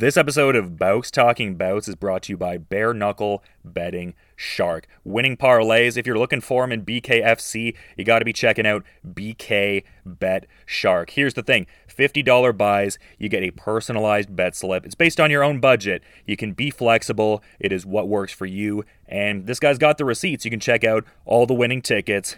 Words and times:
This 0.00 0.16
episode 0.16 0.56
of 0.56 0.78
Bouts 0.78 1.10
Talking 1.10 1.56
Bouts 1.56 1.86
is 1.86 1.94
brought 1.94 2.22
to 2.22 2.32
you 2.32 2.38
by 2.38 2.56
Bare 2.56 2.94
Knuckle 2.94 3.44
Betting 3.62 4.14
Shark. 4.34 4.86
Winning 5.04 5.36
parlays, 5.36 5.98
if 5.98 6.06
you're 6.06 6.16
looking 6.16 6.40
for 6.40 6.62
them 6.62 6.72
in 6.72 6.86
BKFC, 6.86 7.76
you 7.98 8.04
got 8.06 8.20
to 8.20 8.24
be 8.24 8.32
checking 8.32 8.66
out 8.66 8.82
BK 9.06 9.84
Bet 10.06 10.46
Shark. 10.64 11.10
Here's 11.10 11.34
the 11.34 11.42
thing 11.42 11.66
$50 11.86 12.56
buys, 12.56 12.98
you 13.18 13.28
get 13.28 13.42
a 13.42 13.50
personalized 13.50 14.34
bet 14.34 14.56
slip. 14.56 14.86
It's 14.86 14.94
based 14.94 15.20
on 15.20 15.30
your 15.30 15.44
own 15.44 15.60
budget. 15.60 16.02
You 16.24 16.34
can 16.34 16.54
be 16.54 16.70
flexible, 16.70 17.42
it 17.58 17.70
is 17.70 17.84
what 17.84 18.08
works 18.08 18.32
for 18.32 18.46
you. 18.46 18.86
And 19.06 19.46
this 19.46 19.60
guy's 19.60 19.76
got 19.76 19.98
the 19.98 20.06
receipts. 20.06 20.46
You 20.46 20.50
can 20.50 20.60
check 20.60 20.82
out 20.82 21.04
all 21.26 21.44
the 21.44 21.52
winning 21.52 21.82
tickets. 21.82 22.36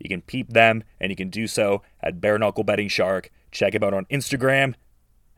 You 0.00 0.08
can 0.08 0.22
peep 0.22 0.48
them, 0.48 0.82
and 0.98 1.12
you 1.12 1.16
can 1.16 1.30
do 1.30 1.46
so 1.46 1.80
at 2.00 2.20
Bare 2.20 2.40
Knuckle 2.40 2.64
Betting 2.64 2.88
Shark. 2.88 3.30
Check 3.52 3.76
him 3.76 3.84
out 3.84 3.94
on 3.94 4.04
Instagram 4.06 4.74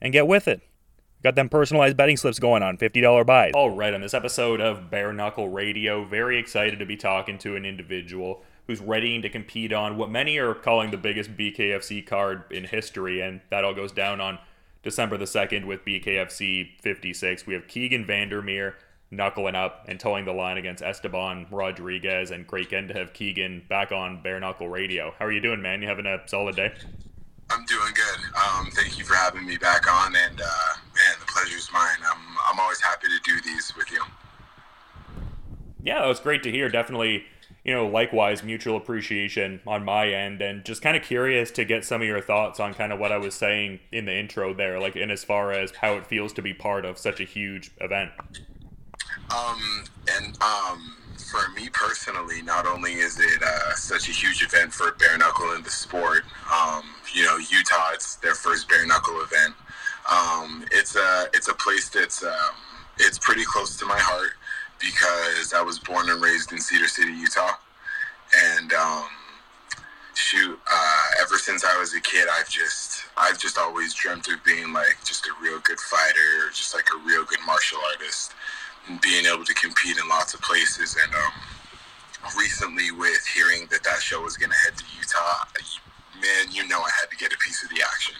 and 0.00 0.14
get 0.14 0.26
with 0.26 0.48
it. 0.48 0.62
Got 1.22 1.34
them 1.34 1.50
personalized 1.50 1.98
betting 1.98 2.16
slips 2.16 2.38
going 2.38 2.62
on, 2.62 2.78
$50 2.78 3.26
buys. 3.26 3.52
All 3.54 3.68
right, 3.68 3.92
on 3.92 4.00
this 4.00 4.14
episode 4.14 4.58
of 4.58 4.90
Bare 4.90 5.12
Knuckle 5.12 5.50
Radio, 5.50 6.02
very 6.02 6.38
excited 6.38 6.78
to 6.78 6.86
be 6.86 6.96
talking 6.96 7.36
to 7.38 7.56
an 7.56 7.66
individual 7.66 8.42
who's 8.66 8.80
readying 8.80 9.20
to 9.20 9.28
compete 9.28 9.70
on 9.70 9.98
what 9.98 10.10
many 10.10 10.38
are 10.38 10.54
calling 10.54 10.90
the 10.90 10.96
biggest 10.96 11.36
BKFC 11.36 12.06
card 12.06 12.44
in 12.50 12.64
history, 12.64 13.20
and 13.20 13.42
that 13.50 13.64
all 13.64 13.74
goes 13.74 13.92
down 13.92 14.18
on 14.18 14.38
December 14.82 15.18
the 15.18 15.26
2nd 15.26 15.66
with 15.66 15.84
BKFC 15.84 16.80
56. 16.80 17.46
We 17.46 17.52
have 17.52 17.68
Keegan 17.68 18.06
Vandermeer 18.06 18.76
knuckling 19.10 19.56
up 19.56 19.84
and 19.88 20.00
towing 20.00 20.24
the 20.24 20.32
line 20.32 20.56
against 20.56 20.82
Esteban 20.82 21.48
Rodriguez, 21.50 22.30
and 22.30 22.46
great 22.46 22.68
again 22.68 22.88
to 22.88 22.94
have 22.94 23.12
Keegan 23.12 23.64
back 23.68 23.92
on 23.92 24.22
Bare 24.22 24.40
Knuckle 24.40 24.70
Radio. 24.70 25.12
How 25.18 25.26
are 25.26 25.32
you 25.32 25.40
doing, 25.40 25.60
man? 25.60 25.82
You 25.82 25.88
having 25.88 26.06
a 26.06 26.22
solid 26.26 26.56
day? 26.56 26.72
I'm 27.50 27.64
doing 27.64 27.92
good. 27.94 28.20
Um, 28.36 28.70
thank 28.72 28.98
you 28.98 29.04
for 29.04 29.14
having 29.14 29.44
me 29.44 29.56
back 29.56 29.90
on, 29.92 30.14
and 30.14 30.40
uh, 30.40 30.74
man, 30.94 31.16
the 31.18 31.26
pleasure's 31.26 31.68
mine. 31.72 31.98
I'm 32.08 32.18
I'm 32.48 32.60
always 32.60 32.80
happy 32.80 33.08
to 33.08 33.20
do 33.24 33.40
these 33.40 33.72
with 33.76 33.90
you. 33.90 34.02
Yeah, 35.82 36.04
it 36.04 36.08
was 36.08 36.20
great 36.20 36.42
to 36.44 36.50
hear. 36.50 36.68
Definitely, 36.68 37.24
you 37.64 37.74
know, 37.74 37.86
likewise, 37.86 38.42
mutual 38.42 38.76
appreciation 38.76 39.60
on 39.66 39.84
my 39.84 40.08
end, 40.08 40.40
and 40.40 40.64
just 40.64 40.80
kind 40.80 40.96
of 40.96 41.02
curious 41.02 41.50
to 41.52 41.64
get 41.64 41.84
some 41.84 42.00
of 42.00 42.06
your 42.06 42.20
thoughts 42.20 42.60
on 42.60 42.72
kind 42.74 42.92
of 42.92 43.00
what 43.00 43.10
I 43.10 43.18
was 43.18 43.34
saying 43.34 43.80
in 43.90 44.04
the 44.04 44.16
intro 44.16 44.54
there, 44.54 44.78
like 44.78 44.94
in 44.94 45.10
as 45.10 45.24
far 45.24 45.52
as 45.52 45.72
how 45.76 45.94
it 45.94 46.06
feels 46.06 46.32
to 46.34 46.42
be 46.42 46.54
part 46.54 46.84
of 46.84 46.98
such 46.98 47.20
a 47.20 47.24
huge 47.24 47.72
event. 47.80 48.12
Um, 49.34 49.84
and 50.12 50.38
um, 50.42 50.96
for 51.24 51.50
me 51.52 51.68
personally, 51.72 52.42
not 52.42 52.66
only 52.66 52.94
is 52.94 53.18
it 53.18 53.42
uh, 53.42 53.74
such 53.74 54.08
a 54.08 54.12
huge 54.12 54.42
event 54.42 54.72
for 54.72 54.92
bare 54.92 55.18
knuckle 55.18 55.52
in 55.52 55.62
the 55.62 55.70
sport, 55.70 56.24
um, 56.52 56.82
you 57.14 57.24
know, 57.24 57.36
Utah, 57.36 57.90
it's 57.92 58.16
their 58.16 58.34
first 58.34 58.68
bare 58.68 58.86
knuckle 58.86 59.20
event. 59.22 59.54
Um, 60.10 60.64
it's 60.72 60.96
a 60.96 61.26
it's 61.34 61.48
a 61.48 61.54
place 61.54 61.88
that's 61.88 62.24
um, 62.24 62.54
it's 62.98 63.18
pretty 63.18 63.44
close 63.44 63.76
to 63.78 63.86
my 63.86 63.98
heart 63.98 64.32
because 64.78 65.52
I 65.52 65.62
was 65.62 65.78
born 65.78 66.08
and 66.10 66.22
raised 66.22 66.52
in 66.52 66.58
Cedar 66.60 66.88
City, 66.88 67.12
Utah, 67.12 67.52
and 68.56 68.72
um, 68.72 69.08
shoot, 70.14 70.58
uh, 70.70 71.06
ever 71.22 71.36
since 71.36 71.64
I 71.64 71.78
was 71.78 71.94
a 71.94 72.00
kid, 72.00 72.28
I've 72.38 72.48
just 72.48 73.04
I've 73.16 73.38
just 73.38 73.58
always 73.58 73.94
dreamt 73.94 74.28
of 74.28 74.42
being 74.44 74.72
like 74.72 74.98
just 75.04 75.26
a 75.26 75.32
real 75.42 75.58
good 75.60 75.80
fighter, 75.80 76.50
just 76.52 76.74
like 76.74 76.86
a 76.94 76.98
real 77.06 77.24
good 77.24 77.40
martial 77.46 77.78
artist, 77.92 78.32
and 78.88 79.00
being 79.00 79.26
able 79.26 79.44
to 79.44 79.54
compete 79.54 79.96
in 79.96 80.08
lots 80.08 80.34
of 80.34 80.40
places. 80.40 80.96
And 81.04 81.14
um, 81.14 81.32
recently, 82.38 82.90
with 82.90 83.24
hearing 83.34 83.66
that 83.70 83.82
that 83.84 84.00
show 84.00 84.22
was 84.22 84.36
going 84.36 84.50
to 84.50 84.56
head 84.56 84.76
to 84.76 84.84
Utah, 84.98 85.46
man, 86.20 86.52
you 86.52 86.66
know 86.68 86.80
I 86.80 86.90
had 87.00 87.10
to 87.10 87.16
get 87.16 87.32
a 87.32 87.38
piece 87.38 87.62
of 87.62 87.70
the 87.70 87.82
action. 87.82 88.14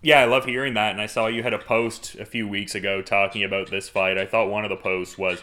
Yeah, 0.00 0.20
I 0.20 0.26
love 0.26 0.44
hearing 0.44 0.74
that. 0.74 0.92
And 0.92 1.00
I 1.00 1.06
saw 1.06 1.26
you 1.26 1.42
had 1.42 1.54
a 1.54 1.58
post 1.58 2.14
a 2.14 2.24
few 2.24 2.46
weeks 2.46 2.74
ago 2.74 3.02
talking 3.02 3.42
about 3.42 3.70
this 3.70 3.88
fight. 3.88 4.16
I 4.16 4.26
thought 4.26 4.48
one 4.48 4.64
of 4.64 4.70
the 4.70 4.76
posts 4.76 5.18
was 5.18 5.42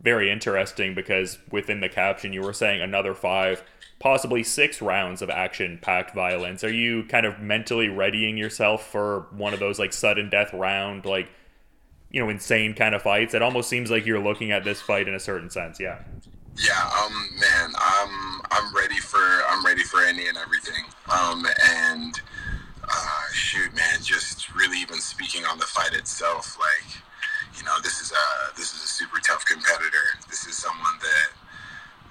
very 0.00 0.30
interesting 0.30 0.94
because 0.94 1.38
within 1.50 1.80
the 1.80 1.88
caption 1.88 2.32
you 2.32 2.42
were 2.42 2.52
saying 2.52 2.80
another 2.80 3.14
five, 3.14 3.64
possibly 3.98 4.44
six 4.44 4.80
rounds 4.80 5.20
of 5.20 5.30
action 5.30 5.78
packed 5.82 6.14
violence. 6.14 6.62
Are 6.62 6.72
you 6.72 7.02
kind 7.04 7.26
of 7.26 7.40
mentally 7.40 7.88
readying 7.88 8.36
yourself 8.36 8.86
for 8.86 9.26
one 9.32 9.52
of 9.52 9.58
those 9.58 9.80
like 9.80 9.92
sudden 9.92 10.30
death 10.30 10.52
round, 10.52 11.04
like, 11.04 11.28
you 12.10 12.22
know, 12.22 12.28
insane 12.28 12.74
kind 12.74 12.94
of 12.94 13.02
fights? 13.02 13.34
It 13.34 13.42
almost 13.42 13.68
seems 13.68 13.90
like 13.90 14.06
you're 14.06 14.22
looking 14.22 14.50
at 14.52 14.64
this 14.64 14.80
fight 14.80 15.08
in 15.08 15.14
a 15.14 15.20
certain 15.20 15.50
sense. 15.50 15.78
Yeah. 15.80 15.98
Yeah, 16.56 16.90
um, 17.04 17.14
man, 17.38 17.70
I'm 17.78 18.40
I'm 18.50 18.74
ready 18.74 18.98
for 18.98 19.22
I'm 19.48 19.64
ready 19.64 19.84
for 19.84 20.02
any 20.02 20.26
and 20.26 20.36
everything. 20.36 20.82
Um, 21.08 21.46
and 21.70 22.20
uh, 22.82 23.22
shoot, 23.32 23.72
man, 23.76 24.02
just 24.02 24.52
really 24.54 24.78
even 24.80 24.98
speaking 24.98 25.44
on 25.44 25.58
the 25.58 25.66
fight 25.66 25.92
itself, 25.94 26.58
like, 26.58 26.96
you 27.56 27.62
know, 27.64 27.76
this 27.82 28.00
is 28.00 28.10
a 28.10 28.56
this 28.56 28.74
is 28.74 28.82
a 28.82 28.88
super 28.88 29.20
tough 29.20 29.44
competitor. 29.46 30.18
This 30.28 30.46
is 30.46 30.56
someone 30.56 30.98
that, 31.00 31.30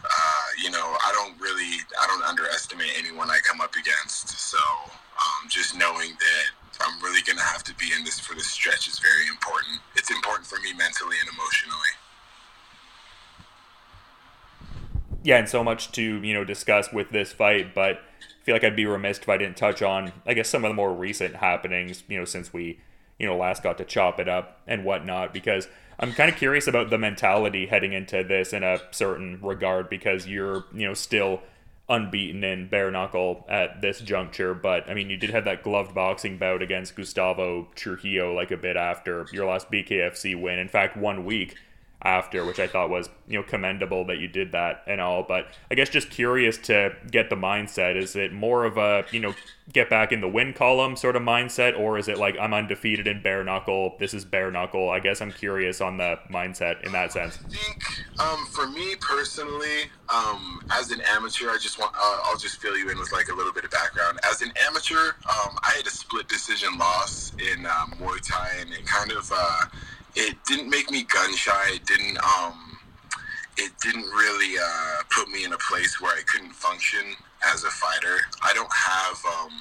uh, 0.05 0.47
you 0.63 0.71
know, 0.71 0.95
I 1.03 1.11
don't 1.11 1.39
really 1.41 1.83
I 1.99 2.07
don't 2.07 2.23
underestimate 2.23 2.91
anyone 2.97 3.29
I 3.29 3.39
come 3.43 3.59
up 3.59 3.75
against. 3.75 4.29
So, 4.29 4.57
um, 4.57 5.49
just 5.49 5.75
knowing 5.75 6.11
that 6.11 6.45
I'm 6.87 7.01
really 7.03 7.21
gonna 7.23 7.41
have 7.41 7.63
to 7.65 7.75
be 7.75 7.91
in 7.97 8.05
this 8.05 8.19
for 8.19 8.33
this 8.35 8.47
stretch 8.47 8.87
is 8.87 8.99
very 8.99 9.27
important. 9.27 9.79
It's 9.95 10.11
important 10.11 10.47
for 10.47 10.59
me 10.59 10.71
mentally 10.71 11.17
and 11.19 11.27
emotionally. 11.27 11.93
Yeah, 15.27 15.39
and 15.39 15.49
so 15.49 15.61
much 15.61 15.91
to 15.91 16.23
you 16.23 16.33
know 16.33 16.45
discuss 16.45 16.93
with 16.93 17.09
this 17.09 17.33
fight, 17.33 17.75
but 17.75 17.97
I 17.97 18.43
feel 18.45 18.55
like 18.55 18.63
I'd 18.63 18.77
be 18.77 18.85
remiss 18.85 19.17
if 19.17 19.27
I 19.27 19.35
didn't 19.35 19.57
touch 19.57 19.81
on, 19.81 20.13
I 20.25 20.33
guess, 20.33 20.47
some 20.47 20.63
of 20.63 20.69
the 20.69 20.73
more 20.73 20.93
recent 20.93 21.35
happenings, 21.35 22.05
you 22.07 22.17
know, 22.17 22.23
since 22.23 22.53
we 22.53 22.79
you 23.19 23.27
know 23.27 23.35
last 23.35 23.61
got 23.61 23.77
to 23.79 23.83
chop 23.83 24.21
it 24.21 24.29
up 24.29 24.61
and 24.67 24.85
whatnot, 24.85 25.33
because 25.33 25.67
I'm 25.99 26.13
kind 26.13 26.31
of 26.31 26.37
curious 26.37 26.65
about 26.65 26.89
the 26.89 26.97
mentality 26.97 27.65
heading 27.65 27.91
into 27.91 28.23
this 28.23 28.53
in 28.53 28.63
a 28.63 28.79
certain 28.91 29.39
regard, 29.41 29.89
because 29.89 30.27
you're 30.27 30.63
you 30.73 30.87
know 30.87 30.93
still 30.93 31.41
unbeaten 31.89 32.45
in 32.45 32.69
bare 32.69 32.89
knuckle 32.89 33.45
at 33.49 33.81
this 33.81 33.99
juncture, 33.99 34.53
but 34.53 34.89
I 34.89 34.93
mean, 34.93 35.09
you 35.09 35.17
did 35.17 35.31
have 35.31 35.43
that 35.43 35.61
gloved 35.61 35.93
boxing 35.93 36.37
bout 36.37 36.61
against 36.61 36.95
Gustavo 36.95 37.67
Trujillo 37.75 38.33
like 38.33 38.51
a 38.51 38.57
bit 38.57 38.77
after 38.77 39.27
your 39.33 39.45
last 39.47 39.69
BKFC 39.69 40.41
win. 40.41 40.57
In 40.57 40.69
fact, 40.69 40.95
one 40.95 41.25
week 41.25 41.57
after, 42.01 42.45
which 42.45 42.59
I 42.59 42.67
thought 42.67 42.89
was 42.89 43.09
you 43.27 43.39
know 43.39 43.43
commendable 43.43 44.05
that 44.05 44.19
you 44.19 44.27
did 44.27 44.51
that 44.51 44.83
and 44.87 45.01
all. 45.01 45.23
But 45.23 45.47
I 45.71 45.75
guess 45.75 45.89
just 45.89 46.09
curious 46.09 46.57
to 46.59 46.95
get 47.09 47.29
the 47.29 47.35
mindset. 47.35 47.95
Is 47.95 48.15
it 48.15 48.31
more 48.31 48.65
of 48.65 48.77
a 48.77 49.05
you 49.11 49.19
know 49.19 49.33
get 49.73 49.89
back 49.89 50.11
in 50.11 50.21
the 50.21 50.27
win 50.27 50.53
column 50.53 50.95
sort 50.95 51.15
of 51.15 51.23
mindset, 51.23 51.77
or 51.77 51.97
is 51.97 52.07
it 52.07 52.17
like 52.17 52.37
I'm 52.39 52.53
undefeated 52.53 53.07
in 53.07 53.21
bare 53.21 53.43
knuckle? 53.43 53.95
This 53.99 54.13
is 54.13 54.25
bare 54.25 54.51
knuckle. 54.51 54.89
I 54.89 54.99
guess 54.99 55.21
I'm 55.21 55.31
curious 55.31 55.81
on 55.81 55.97
the 55.97 56.19
mindset 56.31 56.85
in 56.85 56.91
that 56.91 57.11
sense. 57.11 57.39
I 57.43 57.49
think 57.49 58.19
um, 58.19 58.45
for 58.47 58.67
me 58.67 58.95
personally, 59.01 59.85
um, 60.09 60.61
as 60.71 60.91
an 60.91 61.01
amateur, 61.09 61.49
I 61.49 61.57
just 61.59 61.79
want 61.79 61.93
uh, 61.95 62.19
I'll 62.25 62.37
just 62.37 62.61
fill 62.61 62.77
you 62.77 62.89
in 62.89 62.99
with 62.99 63.11
like 63.11 63.29
a 63.29 63.35
little 63.35 63.53
bit 63.53 63.65
of 63.65 63.71
background. 63.71 64.19
As 64.29 64.43
an 64.43 64.51
amateur, 64.67 65.13
um, 65.25 65.57
I 65.63 65.73
had 65.75 65.87
a 65.87 65.91
split 65.91 66.27
decision 66.29 66.77
loss 66.77 67.33
in 67.33 67.65
uh, 67.65 67.85
Muay 67.99 68.21
Thai, 68.21 68.49
and 68.61 68.85
kind 68.85 69.11
of. 69.11 69.31
Uh, 69.33 69.65
it 70.17 70.35
didn't 70.45 70.69
make 70.69 70.89
me 70.89 71.03
gun 71.03 71.35
shy. 71.35 71.71
It 71.75 71.85
didn't 71.85 72.17
um, 72.23 72.77
it 73.57 73.71
didn't 73.81 74.05
really 74.05 74.57
uh, 74.59 75.03
put 75.15 75.29
me 75.29 75.45
in 75.45 75.53
a 75.53 75.57
place 75.57 76.01
where 76.01 76.11
I 76.11 76.21
couldn't 76.23 76.53
function 76.53 77.15
as 77.43 77.63
a 77.63 77.69
fighter. 77.69 78.17
I 78.43 78.51
don't 78.53 78.73
have 78.73 79.17
um, 79.25 79.51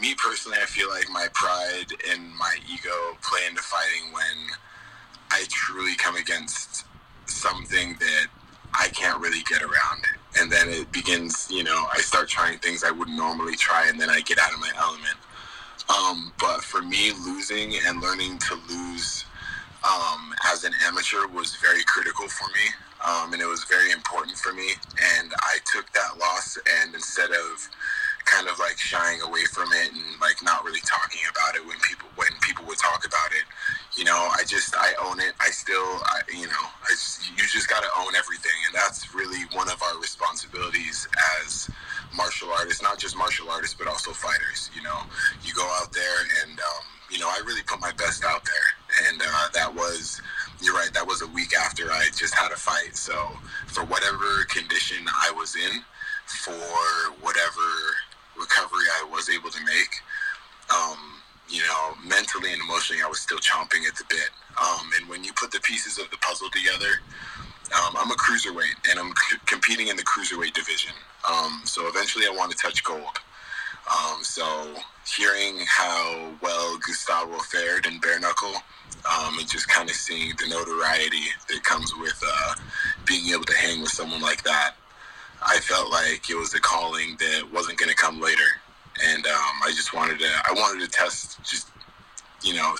me 0.00 0.14
personally. 0.16 0.58
I 0.60 0.66
feel 0.66 0.90
like 0.90 1.08
my 1.10 1.28
pride 1.32 1.86
and 2.10 2.34
my 2.36 2.56
ego 2.72 3.16
play 3.22 3.40
into 3.48 3.62
fighting 3.62 4.12
when 4.12 4.58
I 5.30 5.44
truly 5.48 5.94
come 5.94 6.16
against 6.16 6.86
something 7.26 7.96
that 8.00 8.26
I 8.74 8.88
can't 8.88 9.20
really 9.20 9.42
get 9.48 9.62
around. 9.62 10.02
And 10.40 10.50
then 10.50 10.68
it 10.68 10.90
begins, 10.90 11.46
you 11.50 11.62
know, 11.62 11.86
I 11.92 11.98
start 11.98 12.28
trying 12.28 12.58
things 12.58 12.82
I 12.82 12.90
wouldn't 12.90 13.16
normally 13.16 13.54
try, 13.54 13.88
and 13.88 14.00
then 14.00 14.10
I 14.10 14.20
get 14.22 14.38
out 14.40 14.52
of 14.52 14.58
my 14.58 14.72
element. 14.76 15.16
Um, 15.88 16.32
but 16.40 16.62
for 16.62 16.82
me, 16.82 17.12
losing 17.24 17.74
and 17.86 18.00
learning 18.00 18.38
to 18.38 18.56
lose 18.68 19.24
um, 19.84 20.32
as 20.52 20.64
an 20.64 20.72
amateur 20.86 21.26
was 21.28 21.56
very 21.56 21.84
critical 21.84 22.28
for 22.28 22.48
me, 22.48 22.66
um, 23.04 23.32
and 23.32 23.42
it 23.42 23.46
was 23.46 23.64
very 23.64 23.92
important 23.92 24.36
for 24.36 24.52
me. 24.52 24.72
And 25.20 25.32
I 25.42 25.58
took 25.64 25.92
that 25.92 26.18
loss, 26.18 26.58
and 26.80 26.94
instead 26.94 27.30
of 27.30 27.68
kind 28.24 28.48
of 28.48 28.58
like 28.58 28.78
shying 28.78 29.20
away 29.20 29.44
from 29.52 29.68
it 29.84 29.92
and 29.92 30.00
like 30.20 30.40
not 30.42 30.64
really 30.64 30.80
talking 30.80 31.20
about 31.28 31.54
it 31.56 31.60
when 31.68 31.76
people 31.84 32.08
when 32.16 32.32
people 32.40 32.64
would 32.64 32.78
talk 32.78 33.04
about 33.04 33.30
it, 33.36 33.44
you 33.98 34.04
know, 34.04 34.16
I 34.32 34.44
just 34.48 34.74
I 34.76 34.92
own 35.04 35.20
it. 35.20 35.34
I 35.40 35.50
still, 35.50 36.00
I, 36.08 36.20
you 36.32 36.46
know, 36.48 36.64
I 36.82 36.88
just, 36.90 37.28
you 37.36 37.44
just 37.44 37.68
got 37.68 37.82
to 37.82 37.90
own 38.00 38.16
everything, 38.16 38.56
and 38.66 38.74
that's 38.74 39.14
really 39.14 39.44
one 39.52 39.68
of 39.68 39.82
our 39.82 40.00
responsibilities 40.00 41.06
as 41.44 41.68
martial 42.16 42.48
artists, 42.56 42.82
not 42.82 42.98
just 42.98 43.16
martial 43.16 43.50
artists, 43.50 43.76
but 43.76 43.86
also 43.86 44.12
fighters. 44.12 44.70
You 44.74 44.82
know, 44.82 44.98
you 45.44 45.52
go 45.52 45.66
out 45.82 45.92
there 45.92 46.18
and 46.42 46.58
um, 46.58 46.84
you 47.10 47.18
know 47.18 47.28
I 47.28 47.42
really 47.44 47.62
put 47.66 47.80
my 47.80 47.92
best 47.92 48.24
out 48.24 48.44
there 48.46 48.63
and 49.08 49.20
uh, 49.22 49.48
that 49.54 49.72
was 49.74 50.20
you're 50.62 50.74
right 50.74 50.92
that 50.94 51.06
was 51.06 51.22
a 51.22 51.26
week 51.28 51.52
after 51.56 51.90
i 51.90 52.06
just 52.16 52.34
had 52.34 52.52
a 52.52 52.56
fight 52.56 52.96
so 52.96 53.14
for 53.66 53.84
whatever 53.84 54.44
condition 54.48 54.98
i 55.22 55.30
was 55.32 55.56
in 55.56 55.82
for 56.26 56.54
whatever 57.20 57.66
recovery 58.38 58.86
i 59.00 59.08
was 59.10 59.28
able 59.28 59.50
to 59.50 59.62
make 59.64 60.02
um, 60.72 60.96
you 61.48 61.60
know, 61.60 61.94
mentally 62.06 62.52
and 62.52 62.60
emotionally, 62.62 63.02
I 63.02 63.08
was 63.08 63.20
still 63.20 63.38
chomping 63.38 63.86
at 63.86 63.96
the 63.96 64.04
bit. 64.08 64.30
Um, 64.60 64.90
and 64.98 65.08
when 65.08 65.24
you 65.24 65.32
put 65.34 65.50
the 65.50 65.60
pieces 65.60 65.98
of 65.98 66.10
the 66.10 66.16
puzzle 66.18 66.48
together, 66.50 67.00
um, 67.74 67.96
I'm 67.98 68.10
a 68.10 68.14
cruiserweight 68.14 68.90
and 68.90 68.98
I'm 68.98 69.12
c- 69.28 69.36
competing 69.46 69.88
in 69.88 69.96
the 69.96 70.04
cruiserweight 70.04 70.54
division. 70.54 70.92
Um, 71.28 71.62
so 71.64 71.86
eventually, 71.88 72.26
I 72.26 72.30
want 72.30 72.50
to 72.52 72.56
touch 72.56 72.82
gold. 72.84 73.18
Um, 73.90 74.22
so 74.22 74.74
hearing 75.06 75.58
how 75.66 76.30
well 76.40 76.78
Gustavo 76.78 77.38
fared 77.38 77.86
in 77.86 77.98
bare 78.00 78.20
knuckle, 78.20 78.54
um, 79.04 79.38
and 79.38 79.48
just 79.48 79.68
kind 79.68 79.88
of 79.88 79.96
seeing 79.96 80.32
the 80.38 80.48
notoriety 80.48 81.24
that 81.48 81.62
comes 81.64 81.92
with 82.00 82.20
uh, 82.26 82.54
being 83.06 83.28
able 83.32 83.44
to 83.44 83.56
hang 83.56 83.80
with 83.80 83.90
someone 83.90 84.22
like 84.22 84.42
that, 84.44 84.74
I 85.46 85.58
felt 85.58 85.90
like 85.90 86.30
it 86.30 86.36
was 86.36 86.54
a 86.54 86.60
calling 86.60 87.16
that 87.18 87.42
wasn't 87.52 87.78
going 87.78 87.90
to 87.90 87.96
come 87.96 88.20
later, 88.20 88.48
and 89.04 89.26
um, 89.26 89.54
I 89.64 89.70
just 89.70 89.92
wanted 89.92 90.18
to. 90.20 90.26
I 90.26 90.52
wanted 90.52 90.84
to 90.84 90.90
test, 90.90 91.42
just 91.44 91.68
you 92.42 92.54
know, 92.54 92.74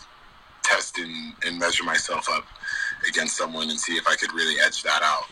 test 0.62 0.99
and, 0.99 1.35
and 1.44 1.59
measure 1.59 1.85
myself 1.85 2.29
up 2.31 2.44
against 3.09 3.37
someone 3.37 3.70
and 3.70 3.79
see 3.79 3.94
if 3.94 4.06
I 4.06 4.17
could 4.17 4.32
really 4.32 4.55
edge 4.65 4.82
that 4.82 5.03
out. 5.03 5.25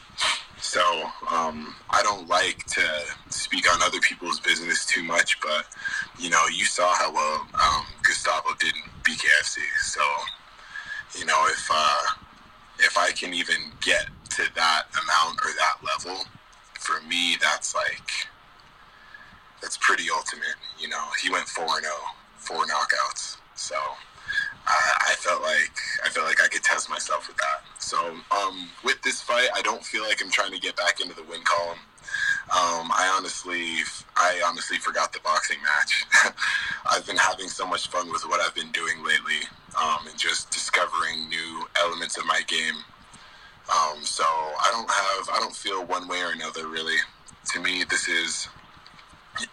So 0.62 0.80
um, 1.28 1.74
I 1.90 2.02
don't 2.04 2.28
like 2.28 2.64
to 2.66 2.82
speak 3.30 3.70
on 3.70 3.82
other 3.82 3.98
people's 3.98 4.38
business 4.38 4.86
too 4.86 5.02
much, 5.02 5.40
but 5.40 5.66
you 6.20 6.30
know, 6.30 6.46
you 6.46 6.64
saw 6.64 6.94
how 6.94 7.12
well 7.12 7.46
um, 7.54 7.84
Gustavo 8.04 8.50
did 8.60 8.72
in 8.72 8.90
BKFC. 9.02 9.58
So 9.80 10.00
you 11.18 11.26
know, 11.26 11.46
if 11.48 11.68
uh, 11.70 11.98
if 12.78 12.96
I 12.96 13.10
can 13.10 13.34
even 13.34 13.56
get 13.80 14.06
to 14.30 14.44
that 14.54 14.84
amount 14.92 15.40
or 15.44 15.50
that 15.58 15.78
level, 15.84 16.24
for 16.78 17.00
me, 17.08 17.36
that's 17.42 17.74
like 17.74 18.10
that's 19.60 19.76
pretty 19.76 20.04
ultimate. 20.14 20.54
You 20.78 20.88
know, 20.88 21.04
he 21.20 21.28
went 21.28 21.48
four 21.48 21.64
and 21.64 21.82
zero, 21.82 21.94
oh, 21.98 22.14
four 22.36 22.64
knockouts. 22.66 23.36
So 23.56 23.74
I, 24.66 25.10
I 25.10 25.14
felt 25.14 25.42
like 25.42 25.72
I 26.04 26.08
felt 26.08 26.26
like 26.26 26.42
I 26.42 26.48
could 26.48 26.62
test 26.62 26.88
myself 26.88 27.28
with 27.28 27.36
that. 27.36 27.62
So 27.78 27.98
um, 28.30 28.68
with 28.84 29.00
this 29.02 29.20
fight, 29.20 29.48
I 29.54 29.62
don't 29.62 29.84
feel 29.84 30.02
like 30.02 30.22
I'm 30.22 30.30
trying 30.30 30.52
to 30.52 30.60
get 30.60 30.76
back 30.76 31.00
into 31.00 31.14
the 31.14 31.24
win 31.24 31.40
column. 31.44 31.78
Um, 32.50 32.90
I 32.92 33.12
honestly, 33.16 33.64
I 34.16 34.42
honestly 34.46 34.76
forgot 34.76 35.12
the 35.12 35.20
boxing 35.20 35.58
match. 35.62 36.04
I've 36.90 37.06
been 37.06 37.16
having 37.16 37.48
so 37.48 37.66
much 37.66 37.88
fun 37.88 38.10
with 38.10 38.22
what 38.22 38.40
I've 38.40 38.54
been 38.54 38.70
doing 38.72 39.02
lately, 39.04 39.48
um, 39.80 40.06
and 40.08 40.18
just 40.18 40.50
discovering 40.50 41.28
new 41.28 41.66
elements 41.80 42.18
of 42.18 42.26
my 42.26 42.42
game. 42.46 42.76
Um, 43.70 44.02
so 44.02 44.24
I 44.24 44.68
don't 44.72 44.90
have, 44.90 45.36
I 45.36 45.40
don't 45.40 45.54
feel 45.54 45.84
one 45.86 46.08
way 46.08 46.20
or 46.20 46.32
another 46.32 46.66
really. 46.68 46.96
To 47.54 47.60
me, 47.60 47.84
this 47.88 48.08
is 48.08 48.48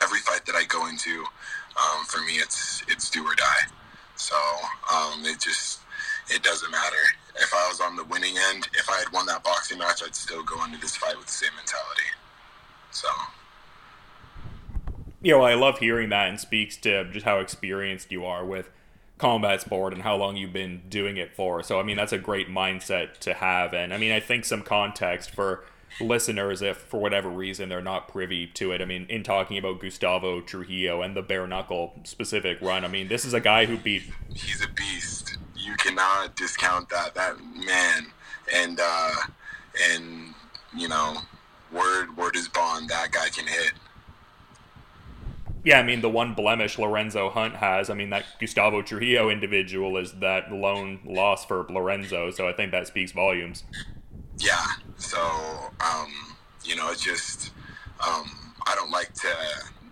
every 0.02 0.20
fight 0.20 0.46
that 0.46 0.56
I 0.56 0.66
go 0.66 0.88
into. 0.88 1.22
Um, 1.22 2.06
for 2.06 2.22
me, 2.22 2.34
it's 2.34 2.84
it's 2.88 3.10
do 3.10 3.24
or 3.24 3.36
die. 3.36 3.79
So 4.20 4.36
um, 4.94 5.24
it 5.26 5.40
just 5.40 5.80
it 6.30 6.44
doesn't 6.44 6.70
matter. 6.70 6.98
If 7.38 7.54
I 7.54 7.68
was 7.70 7.80
on 7.80 7.96
the 7.96 8.04
winning 8.04 8.36
end, 8.50 8.68
if 8.74 8.90
I 8.90 8.98
had 8.98 9.12
won 9.14 9.26
that 9.28 9.44
boxing 9.44 9.80
match, 9.80 10.02
I'd 10.06 10.14
still 10.14 10.44
go 10.44 10.64
into 10.66 10.78
this 10.80 10.96
fight 10.98 11.18
with 11.18 11.28
the 11.28 11.32
same 11.32 11.56
mentality. 11.56 12.04
So. 12.92 13.08
You 15.22 15.34
know, 15.34 15.42
I 15.42 15.54
love 15.56 15.80
hearing 15.80 16.10
that 16.10 16.30
and 16.30 16.40
speaks 16.40 16.78
to 16.78 17.10
just 17.12 17.26
how 17.26 17.40
experienced 17.40 18.12
you 18.12 18.26
are 18.26 18.46
with 18.46 18.70
combat 19.18 19.62
sport 19.62 19.94
and 19.94 20.04
how 20.04 20.16
long 20.16 20.38
you've 20.38 20.54
been 20.54 20.82
doing 20.90 21.18
it 21.18 21.34
for. 21.36 21.64
So, 21.64 21.80
I 21.80 21.84
mean, 21.84 21.98
that's 21.98 22.14
a 22.14 22.18
great 22.18 22.50
mindset 22.50 23.18
to 23.20 23.34
have. 23.34 23.74
And 23.74 23.94
I 23.94 23.98
mean, 23.98 24.12
I 24.12 24.20
think 24.20 24.46
some 24.46 24.62
context 24.62 25.32
for 25.32 25.66
listeners, 26.00 26.62
if 26.62 26.78
for 26.78 27.00
whatever 27.00 27.30
reason 27.30 27.70
they're 27.70 27.82
not 27.82 28.08
privy 28.08 28.48
to 28.48 28.72
it, 28.72 28.82
I 28.82 28.86
mean, 28.86 29.06
in 29.10 29.24
talking 29.24 29.58
about 29.58 29.80
Gustavo 29.80 30.42
Trujillo 30.42 31.02
and 31.02 31.16
the 31.16 31.22
bare 31.22 31.48
knuckle 31.48 31.94
specific 32.04 32.62
run, 32.62 32.86
I 32.86 32.88
mean, 32.88 33.08
this 33.08 33.26
is 33.26 33.34
a 33.34 33.40
guy 33.40 33.66
who 33.66 33.78
beat. 33.78 34.04
He's 34.34 34.64
a 34.64 34.70
beast. 34.70 35.38
You 35.56 35.76
cannot 35.76 36.36
discount 36.36 36.90
that. 36.90 37.16
That 37.16 37.38
man. 37.40 38.08
And, 38.54 38.80
uh, 38.82 39.16
and, 39.92 40.34
you 40.76 40.88
know, 40.88 41.18
word, 41.72 42.16
word 42.18 42.36
is 42.36 42.48
bond. 42.48 42.90
That 42.90 43.12
guy 43.12 43.30
can 43.30 43.46
hit 43.48 43.74
yeah, 45.64 45.80
I 45.80 45.84
mean 45.84 46.02
the 46.02 46.10
one 46.10 46.34
blemish 46.34 46.80
Lorenzo 46.80 47.30
Hunt 47.30 47.56
has, 47.56 47.90
I 47.90 47.94
mean 47.94 48.10
that 48.12 48.26
Gustavo 48.40 48.82
Trujillo 48.82 49.30
individual 49.30 49.98
is 49.98 50.14
that 50.14 50.52
lone 50.52 51.00
loss 51.06 51.46
for 51.46 51.66
Lorenzo, 51.70 52.32
so 52.32 52.48
I 52.48 52.54
think 52.54 52.72
that 52.72 52.88
speaks 52.88 53.12
volumes. 53.12 53.64
Yeah, 54.40 54.66
so 54.98 55.20
um, 55.82 56.12
you 56.64 56.76
know, 56.76 56.92
it's 56.92 57.04
just 57.04 57.52
um, 58.06 58.26
I 58.66 58.76
don't 58.76 58.92
like 58.92 59.14
to 59.16 59.36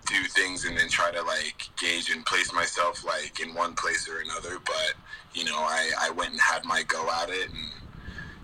do 0.05 0.23
things 0.23 0.65
and 0.65 0.77
then 0.77 0.87
try 0.87 1.11
to 1.11 1.21
like 1.23 1.69
gauge 1.77 2.09
and 2.09 2.25
place 2.25 2.53
myself 2.53 3.03
like 3.05 3.39
in 3.41 3.53
one 3.53 3.73
place 3.73 4.07
or 4.07 4.19
another, 4.19 4.57
but 4.65 4.93
you 5.33 5.43
know, 5.43 5.57
I, 5.57 5.91
I 5.99 6.09
went 6.11 6.31
and 6.31 6.39
had 6.39 6.63
my 6.65 6.83
go 6.83 7.09
at 7.21 7.29
it 7.29 7.49
and 7.49 7.71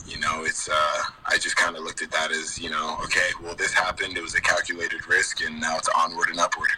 you 0.05 0.19
know, 0.19 0.43
it's 0.43 0.67
uh, 0.67 1.01
I 1.25 1.37
just 1.39 1.55
kind 1.55 1.77
of 1.77 1.83
looked 1.83 2.01
at 2.01 2.11
that 2.11 2.31
as 2.31 2.59
you 2.59 2.69
know, 2.69 2.97
okay, 3.05 3.29
well, 3.41 3.55
this 3.55 3.73
happened. 3.73 4.17
It 4.17 4.21
was 4.21 4.35
a 4.35 4.41
calculated 4.41 5.07
risk, 5.07 5.41
and 5.41 5.61
now 5.61 5.77
it's 5.77 5.87
onward 5.97 6.27
and 6.27 6.41
upward 6.41 6.69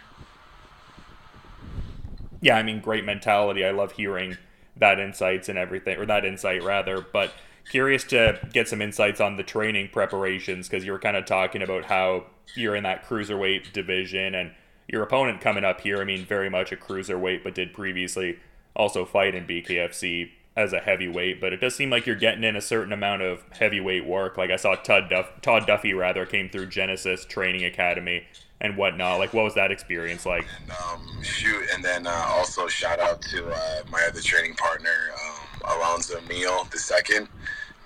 yeah, 2.46 2.56
I 2.56 2.62
mean, 2.62 2.80
great 2.80 3.04
mentality. 3.04 3.64
I 3.64 3.70
love 3.72 3.92
hearing 3.92 4.36
that 4.76 5.00
insights 5.00 5.48
and 5.48 5.58
everything, 5.58 5.98
or 5.98 6.06
that 6.06 6.24
insight 6.24 6.62
rather. 6.62 7.00
But 7.00 7.32
curious 7.68 8.04
to 8.04 8.38
get 8.52 8.68
some 8.68 8.80
insights 8.80 9.20
on 9.20 9.36
the 9.36 9.42
training 9.42 9.90
preparations 9.92 10.68
because 10.68 10.84
you 10.84 10.92
were 10.92 10.98
kind 10.98 11.16
of 11.16 11.24
talking 11.24 11.62
about 11.62 11.86
how 11.86 12.24
you're 12.54 12.76
in 12.76 12.84
that 12.84 13.04
cruiserweight 13.04 13.72
division 13.72 14.34
and 14.34 14.52
your 14.88 15.02
opponent 15.02 15.40
coming 15.40 15.64
up 15.64 15.80
here. 15.80 16.00
I 16.00 16.04
mean, 16.04 16.24
very 16.24 16.48
much 16.48 16.72
a 16.72 16.76
cruiserweight, 16.76 17.42
but 17.42 17.54
did 17.54 17.72
previously 17.72 18.38
also 18.74 19.04
fight 19.04 19.34
in 19.34 19.46
BKFC 19.46 20.30
as 20.56 20.72
a 20.72 20.80
heavyweight. 20.80 21.40
But 21.40 21.52
it 21.52 21.60
does 21.60 21.74
seem 21.74 21.90
like 21.90 22.06
you're 22.06 22.16
getting 22.16 22.44
in 22.44 22.56
a 22.56 22.60
certain 22.60 22.92
amount 22.92 23.22
of 23.22 23.42
heavyweight 23.50 24.06
work. 24.06 24.36
Like 24.36 24.50
I 24.50 24.56
saw 24.56 24.74
Todd 24.74 25.10
Duff, 25.10 25.28
Todd 25.42 25.66
Duffee 25.66 25.96
rather 25.96 26.24
came 26.24 26.48
through 26.48 26.66
Genesis 26.66 27.24
Training 27.24 27.64
Academy 27.64 28.24
and 28.60 28.76
whatnot. 28.76 29.18
Like, 29.18 29.34
what 29.34 29.44
was 29.44 29.54
that 29.54 29.70
experience 29.70 30.24
like? 30.24 30.46
And, 30.62 30.70
um, 30.70 31.22
shoot, 31.22 31.62
and 31.74 31.84
then 31.84 32.06
uh, 32.06 32.26
also 32.30 32.66
shout 32.68 32.98
out 33.00 33.20
to 33.22 33.48
uh, 33.48 33.82
my 33.90 34.02
other 34.08 34.20
training 34.20 34.54
partner, 34.54 35.10
um, 35.14 35.45
Alonzo 35.66 36.20
Neal 36.28 36.64
the 36.70 36.78
second. 36.78 37.28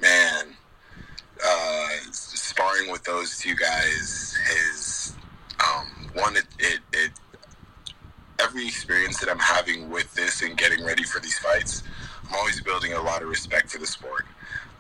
Man, 0.01 0.47
uh, 1.45 1.89
sparring 2.13 2.91
with 2.91 3.05
those 3.05 3.39
two 3.39 3.55
guys 3.55 4.37
has 4.45 5.15
um, 5.61 6.11
one 6.15 6.37
it, 6.37 6.47
it, 6.59 6.81
it 6.93 7.11
every 8.41 8.67
experience 8.67 9.19
that 9.21 9.29
I'm 9.29 9.39
having 9.39 9.91
with 9.91 10.13
this 10.15 10.43
and 10.43 10.57
getting 10.57 10.85
ready 10.85 11.05
for 11.05 11.21
these 11.21 11.39
fights, 11.39 11.83
I'm 12.27 12.35
always 12.35 12.61
building 12.61 12.95
a 12.95 13.03
lot 13.03 13.23
of 13.23 13.29
respect 13.29 13.71
for 13.71 13.79
the 13.79 13.87
sport. 13.87 14.27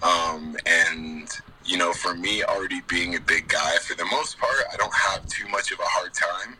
Um, 0.03 0.57
and 0.67 1.29
you 1.65 1.77
know, 1.77 1.93
for 1.93 2.15
me, 2.15 2.43
already 2.43 2.81
being 2.89 3.17
a 3.17 3.21
big 3.21 3.49
guy, 3.49 3.77
for 3.77 3.95
the 3.97 4.07
most 4.07 4.39
part, 4.39 4.57
I 4.73 4.77
don't 4.77 4.95
have 4.95 5.27
too 5.27 5.47
much 5.49 5.71
of 5.73 5.79
a 5.79 5.85
hard 5.85 6.13
time. 6.15 6.57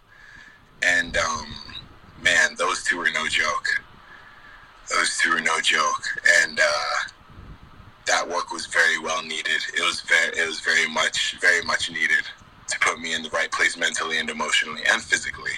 And 0.83 1.17
um, 1.17 1.47
man, 2.23 2.55
those 2.59 2.85
two 2.85 3.01
are 3.01 3.11
no 3.13 3.27
joke. 3.27 3.67
Those 4.91 5.19
two 5.19 5.33
are 5.33 5.41
no 5.41 5.61
joke, 5.61 6.03
and 6.43 6.59
uh, 6.59 7.09
that 8.07 8.29
work 8.29 8.53
was 8.53 8.67
very 8.67 8.99
well 8.99 9.23
needed. 9.23 9.63
It 9.77 9.81
was 9.81 10.01
very, 10.03 10.37
it 10.37 10.47
was 10.47 10.61
very 10.61 10.89
much, 10.89 11.37
very 11.41 11.63
much 11.65 11.91
needed 11.91 12.25
to 12.69 12.79
put 12.81 13.01
me 13.01 13.15
in 13.15 13.23
the 13.23 13.31
right 13.31 13.51
place 13.51 13.77
mentally 13.77 14.19
and 14.19 14.29
emotionally 14.29 14.83
and 14.91 15.01
physically. 15.01 15.53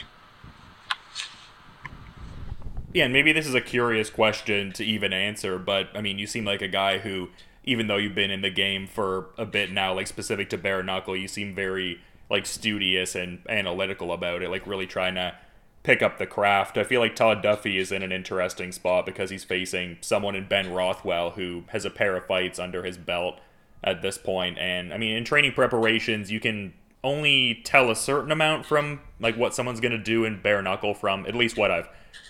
Yeah, 2.92 3.04
and 3.04 3.12
maybe 3.12 3.32
this 3.32 3.46
is 3.46 3.54
a 3.54 3.60
curious 3.60 4.10
question 4.10 4.72
to 4.72 4.84
even 4.84 5.14
answer, 5.14 5.58
but 5.58 5.88
I 5.94 6.02
mean, 6.02 6.18
you 6.18 6.26
seem 6.26 6.44
like 6.44 6.60
a 6.60 6.68
guy 6.68 6.98
who 6.98 7.30
even 7.64 7.86
though 7.86 7.96
you've 7.96 8.14
been 8.14 8.30
in 8.30 8.42
the 8.42 8.50
game 8.50 8.86
for 8.86 9.26
a 9.38 9.46
bit 9.46 9.70
now, 9.70 9.94
like 9.94 10.06
specific 10.06 10.50
to 10.50 10.58
bare 10.58 10.82
knuckle, 10.82 11.16
you 11.16 11.28
seem 11.28 11.54
very 11.54 12.00
like 12.28 12.46
studious 12.46 13.14
and 13.14 13.40
analytical 13.48 14.12
about 14.12 14.42
it, 14.42 14.50
like 14.50 14.66
really 14.66 14.86
trying 14.86 15.14
to 15.14 15.34
pick 15.82 16.02
up 16.02 16.18
the 16.18 16.26
craft. 16.26 16.78
I 16.78 16.84
feel 16.84 17.00
like 17.00 17.16
Todd 17.16 17.42
Duffee 17.42 17.78
is 17.78 17.90
in 17.90 18.02
an 18.02 18.12
interesting 18.12 18.72
spot 18.72 19.04
because 19.06 19.30
he's 19.30 19.44
facing 19.44 19.98
someone 20.00 20.34
in 20.34 20.46
Ben 20.46 20.72
Rothwell 20.72 21.30
who 21.32 21.64
has 21.68 21.84
a 21.84 21.90
pair 21.90 22.16
of 22.16 22.26
fights 22.26 22.58
under 22.58 22.84
his 22.84 22.96
belt 22.96 23.38
at 23.82 24.02
this 24.02 24.18
point. 24.18 24.58
And 24.58 24.92
I 24.92 24.98
mean, 24.98 25.16
in 25.16 25.24
training 25.24 25.52
preparations, 25.52 26.30
you 26.30 26.40
can 26.40 26.74
only 27.04 27.60
tell 27.64 27.90
a 27.90 27.96
certain 27.96 28.30
amount 28.30 28.64
from 28.64 29.00
like 29.18 29.36
what 29.36 29.54
someone's 29.54 29.80
going 29.80 29.92
to 29.92 29.98
do 29.98 30.24
in 30.24 30.40
bare 30.40 30.62
knuckle 30.62 30.94
from 30.94 31.26
at 31.26 31.34
least 31.34 31.56
what 31.56 31.70
I've 31.70 31.88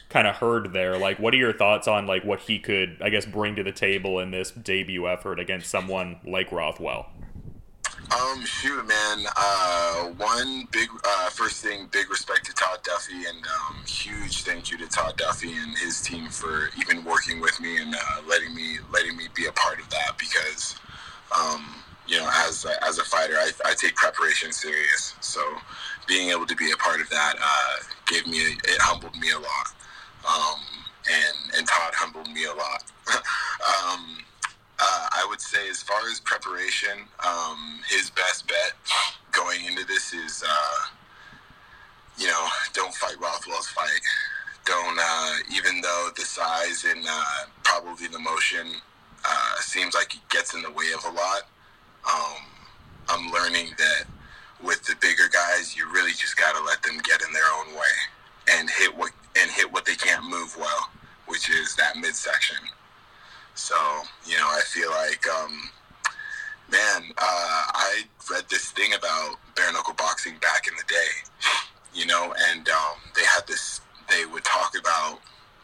kind 0.08 0.26
of 0.26 0.36
heard 0.36 0.72
there. 0.72 0.96
Like, 0.98 1.18
what 1.18 1.34
are 1.34 1.38
your 1.38 1.52
thoughts 1.52 1.86
on 1.86 2.06
like 2.06 2.24
what 2.24 2.40
he 2.40 2.58
could, 2.58 2.98
I 3.02 3.10
guess, 3.10 3.26
bring 3.26 3.56
to 3.56 3.62
the 3.62 3.72
table 3.72 4.18
in 4.18 4.30
this 4.30 4.50
debut 4.50 5.08
effort 5.08 5.38
against 5.38 5.70
someone 5.70 6.20
like 6.24 6.50
Rothwell? 6.52 7.08
Um, 8.10 8.44
shoot, 8.44 8.86
man. 8.86 9.26
Uh, 9.36 10.08
one 10.18 10.68
big, 10.70 10.88
uh, 11.04 11.30
first 11.30 11.62
thing, 11.62 11.88
big 11.90 12.10
respect 12.10 12.41
Duffee, 12.82 13.28
and 13.28 13.38
um, 13.46 13.84
huge 13.86 14.42
thank 14.42 14.70
you 14.70 14.78
to 14.78 14.86
Todd 14.88 15.16
Duffee 15.16 15.52
and 15.62 15.76
his 15.78 16.00
team 16.00 16.28
for 16.28 16.70
even 16.78 17.04
working 17.04 17.40
with 17.40 17.60
me 17.60 17.80
and 17.80 17.94
uh, 17.94 18.22
letting 18.28 18.54
me 18.54 18.78
letting 18.92 19.16
me 19.16 19.24
be 19.34 19.46
a 19.46 19.52
part 19.52 19.80
of 19.80 19.88
that. 19.90 20.18
Because, 20.18 20.76
um, 21.36 21.64
you 22.06 22.18
know, 22.18 22.28
as 22.48 22.64
a, 22.64 22.84
as 22.84 22.98
a 22.98 23.04
fighter, 23.04 23.34
I, 23.34 23.50
I 23.64 23.74
take 23.74 23.94
preparation 23.96 24.52
serious. 24.52 25.14
So, 25.20 25.40
being 26.06 26.30
able 26.30 26.46
to 26.46 26.56
be 26.56 26.70
a 26.72 26.76
part 26.76 27.00
of 27.00 27.08
that 27.10 27.34
uh, 27.40 27.76
gave 28.06 28.26
me, 28.26 28.38
it 28.38 28.80
humbled 28.80 29.18
me 29.18 29.30
a 29.30 29.38
lot. 29.38 29.68
Um, 30.28 30.60
and 31.56 31.66
Todd 31.66 31.94
humbled 31.94 32.30
me 32.32 32.44
a 32.44 32.54
lot. 32.54 32.84
um, 33.16 34.18
uh, 34.78 35.06
I 35.12 35.26
would 35.28 35.40
say, 35.40 35.68
as 35.68 35.82
far 35.82 36.00
as 36.10 36.20
preparation, 36.20 37.06
um, 37.24 37.80
his 37.88 38.10
best 38.10 38.48
bet 38.48 38.72
going 39.30 39.64
into 39.64 39.84
this 39.84 40.12
is, 40.12 40.42
uh, 40.46 40.86
you 42.18 42.26
know, 42.26 42.46
don't 42.72 42.94
fight 42.94 43.18
Rothwell's 43.20 43.68
fight. 43.68 44.00
Don't, 44.64 44.98
uh, 45.00 45.34
even 45.54 45.80
though 45.80 46.10
the 46.16 46.22
size 46.22 46.84
and 46.88 47.04
uh, 47.08 47.46
probably 47.64 48.06
the 48.06 48.18
motion 48.18 48.68
uh, 49.24 49.56
seems 49.60 49.94
like 49.94 50.14
it 50.14 50.28
gets 50.28 50.54
in 50.54 50.62
the 50.62 50.70
way 50.70 50.92
of 50.96 51.04
a 51.04 51.10
lot. 51.16 51.42
Um, 52.08 52.42
I'm 53.08 53.32
learning 53.32 53.68
that 53.78 54.04
with 54.62 54.84
the 54.84 54.94
bigger 55.00 55.28
guys, 55.32 55.76
you 55.76 55.90
really 55.92 56.12
just 56.12 56.36
got 56.36 56.54
to 56.56 56.62
let 56.64 56.82
them 56.82 56.98
get 56.98 57.22
in 57.26 57.32
their 57.32 57.50
own 57.58 57.74
way 57.74 57.94
and 58.50 58.70
hit 58.70 58.96
what 58.96 59.10
and 59.40 59.50
hit 59.50 59.72
what 59.72 59.84
they 59.84 59.94
can't 59.94 60.24
move 60.28 60.56
well, 60.58 60.90
which 61.26 61.48
is 61.50 61.74
that 61.76 61.96
midsection. 61.96 62.58
So 63.54 63.74
you 64.26 64.36
know, 64.36 64.46
I 64.46 64.60
feel 64.66 64.90
like, 64.90 65.26
um, 65.28 65.70
man, 66.70 67.12
uh, 67.18 67.62
I 67.74 68.02
read 68.30 68.44
this 68.50 68.70
thing 68.70 68.94
about 68.94 69.36
bare 69.56 69.72
knuckle 69.72 69.94
boxing 69.94 70.34
back 70.40 70.66
in 70.68 70.74
the 70.76 70.84
day, 70.88 71.50
you 71.94 72.06
know, 72.06 72.34
and 72.50 72.68
um, 72.68 72.96
they 73.14 73.24
had 73.24 73.46
this. 73.46 73.80
They 74.08 74.26
would 74.26 74.44
talk 74.44 74.74
about, 74.78 75.20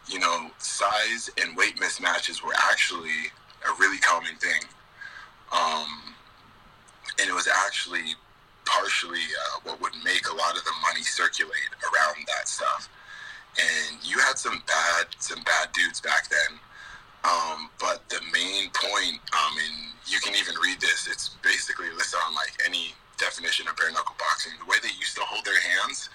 you 0.09 0.19
know, 0.19 0.51
size 0.59 1.31
and 1.41 1.57
weight 1.57 1.77
mismatches 1.77 2.43
were 2.43 2.55
actually 2.71 3.33
a 3.67 3.73
really 3.79 3.99
common 3.99 4.37
thing. 4.37 4.63
Um, 5.53 6.15
and 7.21 7.29
it 7.29 7.35
was 7.35 7.49
actually 7.49 8.15
partially 8.65 9.19
uh, 9.19 9.61
what 9.65 9.81
would 9.81 9.95
make 10.05 10.29
a 10.29 10.35
lot 10.35 10.57
of 10.57 10.65
the 10.65 10.73
money 10.83 11.03
circulate 11.03 11.73
around 11.83 12.17
that 12.29 12.49
stuff. 12.49 12.89
And 13.59 13.99
you 14.05 14.19
had 14.19 14.39
some 14.39 14.63
bad, 14.67 15.07
some 15.19 15.43
bad 15.43 15.73
dudes 15.73 16.01
back 16.01 16.29
then. 16.29 16.59
Um, 17.25 17.71
but 17.81 18.09
the 18.09 18.21
main 18.33 18.71
point, 18.71 19.19
um, 19.35 19.55
and 19.59 19.93
you 20.07 20.21
can 20.21 20.35
even 20.37 20.55
read 20.63 20.81
this. 20.81 21.09
It's 21.11 21.31
basically 21.43 21.91
listed 21.97 22.21
on 22.27 22.35
like 22.35 22.55
any 22.65 22.95
definition 23.19 23.67
of 23.67 23.77
bare 23.77 23.91
knuckle 23.91 24.15
boxing. 24.19 24.53
The 24.61 24.71
way 24.71 24.77
they 24.83 24.95
used 24.99 25.17
to 25.17 25.23
hold 25.23 25.45
their 25.45 25.59
hands 25.61 26.09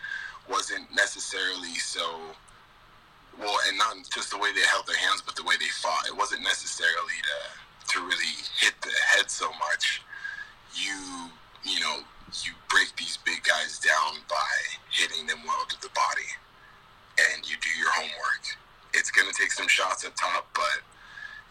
wasn't 0.49 0.87
necessarily 0.95 1.75
so 1.93 2.33
well, 3.37 3.57
and 3.69 3.77
not 3.77 3.97
just 4.09 4.33
the 4.33 4.37
way 4.37 4.49
they 4.53 4.65
held 4.65 4.89
their 4.89 4.97
hands, 4.97 5.21
but 5.21 5.35
the 5.35 5.45
way 5.45 5.53
they 5.61 5.69
fought. 5.77 6.09
It 6.09 6.17
wasn't 6.17 6.41
necessarily 6.41 7.17
to 7.21 7.37
to 7.93 8.01
really 8.01 8.33
hit 8.57 8.73
the 8.81 8.93
head 9.13 9.29
so 9.29 9.49
much, 9.61 10.01
you 10.73 11.29
you 11.61 11.79
know 11.81 12.01
you 12.41 12.51
break 12.69 12.89
these 12.97 13.21
big 13.21 13.45
guys 13.45 13.77
down 13.77 14.17
by 14.25 14.53
hitting 14.89 15.27
them 15.27 15.45
well 15.45 15.65
to 15.69 15.77
the 15.85 15.93
body, 15.93 16.29
and 17.29 17.45
you 17.45 17.53
do 17.61 17.69
your 17.77 17.93
homework. 17.93 18.41
It's 18.93 19.11
gonna 19.11 19.33
take 19.37 19.51
some 19.51 19.67
shots 19.67 20.05
up 20.05 20.15
top, 20.15 20.49
but 20.57 20.81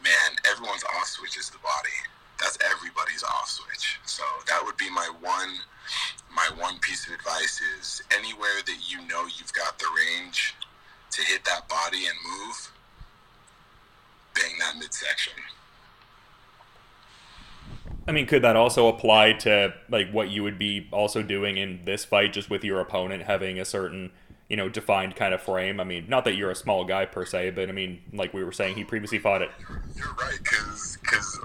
man, 0.02 0.34
everyone's 0.50 0.82
off 0.98 1.06
switch 1.06 1.38
is 1.38 1.50
the 1.50 1.62
body. 1.62 1.98
That's 2.40 2.58
everybody's 2.66 3.22
off 3.22 3.46
switch. 3.46 4.00
So 4.04 4.24
that 4.48 4.58
would 4.64 4.76
be 4.76 4.90
my 4.90 5.06
one 5.22 5.62
my 6.34 6.48
one 6.58 6.78
piece 6.80 7.06
of 7.06 7.14
advice 7.14 7.60
is 7.78 8.02
anywhere 8.16 8.60
that 8.66 8.76
you 8.88 8.98
know 9.06 9.24
you've 9.38 9.52
got 9.52 9.78
the 9.78 9.86
range 9.96 10.54
to 11.10 11.22
hit 11.22 11.44
that 11.44 11.68
body 11.68 12.06
and 12.06 12.16
move, 12.24 12.72
bang 14.34 14.58
that 14.58 14.76
midsection. 14.78 15.34
I 18.06 18.12
mean, 18.12 18.26
could 18.26 18.42
that 18.42 18.56
also 18.56 18.88
apply 18.88 19.34
to 19.34 19.74
like 19.88 20.10
what 20.10 20.30
you 20.30 20.42
would 20.42 20.58
be 20.58 20.88
also 20.90 21.22
doing 21.22 21.56
in 21.56 21.84
this 21.84 22.04
fight, 22.04 22.32
just 22.32 22.50
with 22.50 22.64
your 22.64 22.80
opponent 22.80 23.24
having 23.24 23.60
a 23.60 23.64
certain, 23.64 24.10
you 24.48 24.56
know, 24.56 24.68
defined 24.68 25.14
kind 25.14 25.32
of 25.32 25.40
frame? 25.40 25.78
I 25.78 25.84
mean, 25.84 26.06
not 26.08 26.24
that 26.24 26.34
you're 26.34 26.50
a 26.50 26.56
small 26.56 26.84
guy 26.84 27.04
per 27.04 27.24
se, 27.24 27.50
but 27.50 27.68
I 27.68 27.72
mean, 27.72 28.00
like 28.12 28.34
we 28.34 28.42
were 28.42 28.52
saying, 28.52 28.74
he 28.76 28.84
previously 28.84 29.18
fought 29.18 29.42
it. 29.42 29.50
You're 29.96 30.14
right, 30.14 30.38
because 30.42 30.98
because 31.02 31.38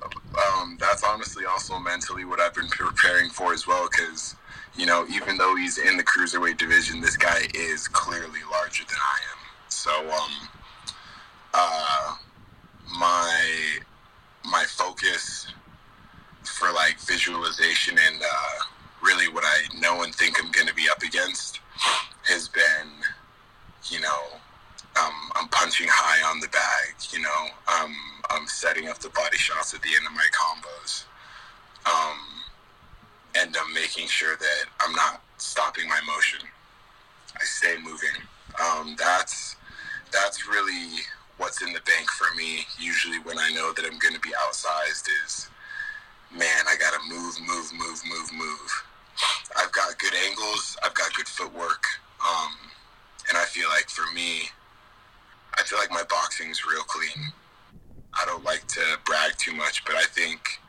um, 0.53 0.77
that's 0.79 1.03
honestly 1.03 1.45
also 1.45 1.77
mentally 1.77 2.25
what 2.25 2.39
I've 2.39 2.55
been 2.55 2.69
preparing 2.69 3.29
for 3.29 3.53
as 3.53 3.67
well. 3.67 3.87
Because 3.91 4.35
you 4.77 4.85
know, 4.85 5.05
even 5.09 5.37
though 5.37 5.55
he's 5.55 5.77
in 5.77 5.97
the 5.97 6.03
cruiserweight 6.03 6.57
division, 6.57 7.01
this 7.01 7.17
guy 7.17 7.41
is 7.53 7.87
clearly 7.87 8.39
larger 8.51 8.83
than 8.87 8.97
I 8.97 9.17
am. 9.31 9.39
So, 9.69 9.91
um, 9.91 10.49
uh, 11.53 12.15
my 12.99 13.79
my 14.45 14.63
focus 14.63 15.47
for 16.43 16.71
like 16.71 16.99
visualization 16.99 17.97
and 17.97 18.21
uh, 18.21 18.63
really 19.03 19.27
what 19.27 19.43
I 19.45 19.79
know 19.79 20.03
and 20.03 20.13
think 20.13 20.43
I'm 20.43 20.51
going 20.51 20.67
to 20.67 20.73
be 20.73 20.89
up 20.89 21.01
against 21.03 21.59
has 22.23 22.47
been, 22.49 22.89
you 23.89 23.99
know, 24.01 24.23
um, 24.99 25.13
I'm 25.35 25.47
punching 25.49 25.87
high 25.89 26.29
on 26.29 26.39
the 26.39 26.47
bag. 26.47 26.95
You 27.11 27.21
know, 27.21 27.47
um, 27.79 27.95
I'm 28.29 28.47
setting 28.47 28.89
up 28.89 28.99
the 28.99 29.09
body 29.09 29.37
shots 29.37 29.73
at 29.73 29.81
the 29.81 29.89
end 29.89 30.05
of 30.07 30.13
my 30.13 30.25
combos, 30.33 31.05
um, 31.85 32.17
and 33.35 33.55
I'm 33.55 33.73
making 33.73 34.07
sure 34.07 34.35
that 34.35 34.65
I'm 34.79 34.93
not 34.93 35.21
stopping 35.37 35.87
my 35.87 35.99
motion. 36.07 36.39
I 37.35 37.43
stay 37.43 37.75
moving. 37.83 38.17
Um, 38.59 38.95
that's 38.97 39.55
that's 40.11 40.47
really 40.47 41.01
what's 41.37 41.61
in 41.61 41.73
the 41.73 41.81
bank 41.81 42.09
for 42.09 42.35
me. 42.35 42.65
Usually, 42.79 43.19
when 43.19 43.37
I 43.37 43.49
know 43.51 43.71
that 43.73 43.85
I'm 43.85 43.99
going 43.99 44.15
to 44.15 44.19
be 44.21 44.31
outsized, 44.31 45.07
is 45.25 45.49
man, 46.31 46.65
I 46.67 46.75
gotta 46.77 46.99
move, 47.07 47.39
move, 47.41 47.71
move, 47.73 48.01
move, 48.07 48.33
move. 48.33 48.83
I've 49.55 49.71
got 49.71 49.97
good 49.97 50.13
angles, 50.27 50.77
I've 50.83 50.93
got 50.93 51.13
good 51.27 51.43
footwork, 51.43 51.83
um, 52.25 52.51
and 53.29 53.37
I 53.37 53.45
feel 53.45 53.69
like 53.69 53.89
for 53.89 54.11
me, 54.13 54.49
I 55.57 55.63
feel 55.63 55.79
like 55.79 55.91
my 55.91 56.03
boxing's 56.09 56.65
real 56.65 56.83
clean. 56.83 57.31
I 58.13 58.25
don't 58.25 58.43
like 58.43 58.67
to 58.67 58.81
brag 59.05 59.33
too 59.37 59.53
much, 59.53 59.83
but 59.85 59.95
I 59.95 60.03
think 60.03 60.59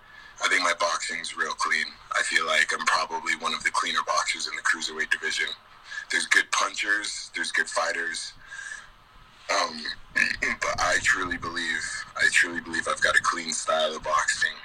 I 0.45 0.49
think 0.49 0.63
my 0.63 0.75
boxing's 0.79 1.37
real 1.37 1.53
clean. 1.53 1.87
I 2.13 2.23
feel 2.23 2.47
like 2.47 2.73
I'm 2.73 2.87
probably 2.87 3.35
one 3.41 3.55
of 3.55 3.63
the 3.65 3.71
cleaner 3.71 4.01
boxers 4.07 4.47
in 4.47 4.55
the 4.55 4.63
cruiserweight 4.63 5.11
division. 5.11 5.49
There's 6.11 6.27
good 6.27 6.51
punchers, 6.53 7.31
there's 7.35 7.51
good 7.53 7.67
fighters, 7.67 8.33
um, 9.51 9.83
but 10.61 10.81
I 10.81 10.99
truly 11.03 11.37
believe 11.37 11.83
I 12.17 12.29
truly 12.33 12.61
believe 12.61 12.89
I've 12.89 13.03
got 13.03 13.17
a 13.17 13.23
clean 13.23 13.53
style 13.53 13.95
of 13.95 14.03
boxing 14.03 14.57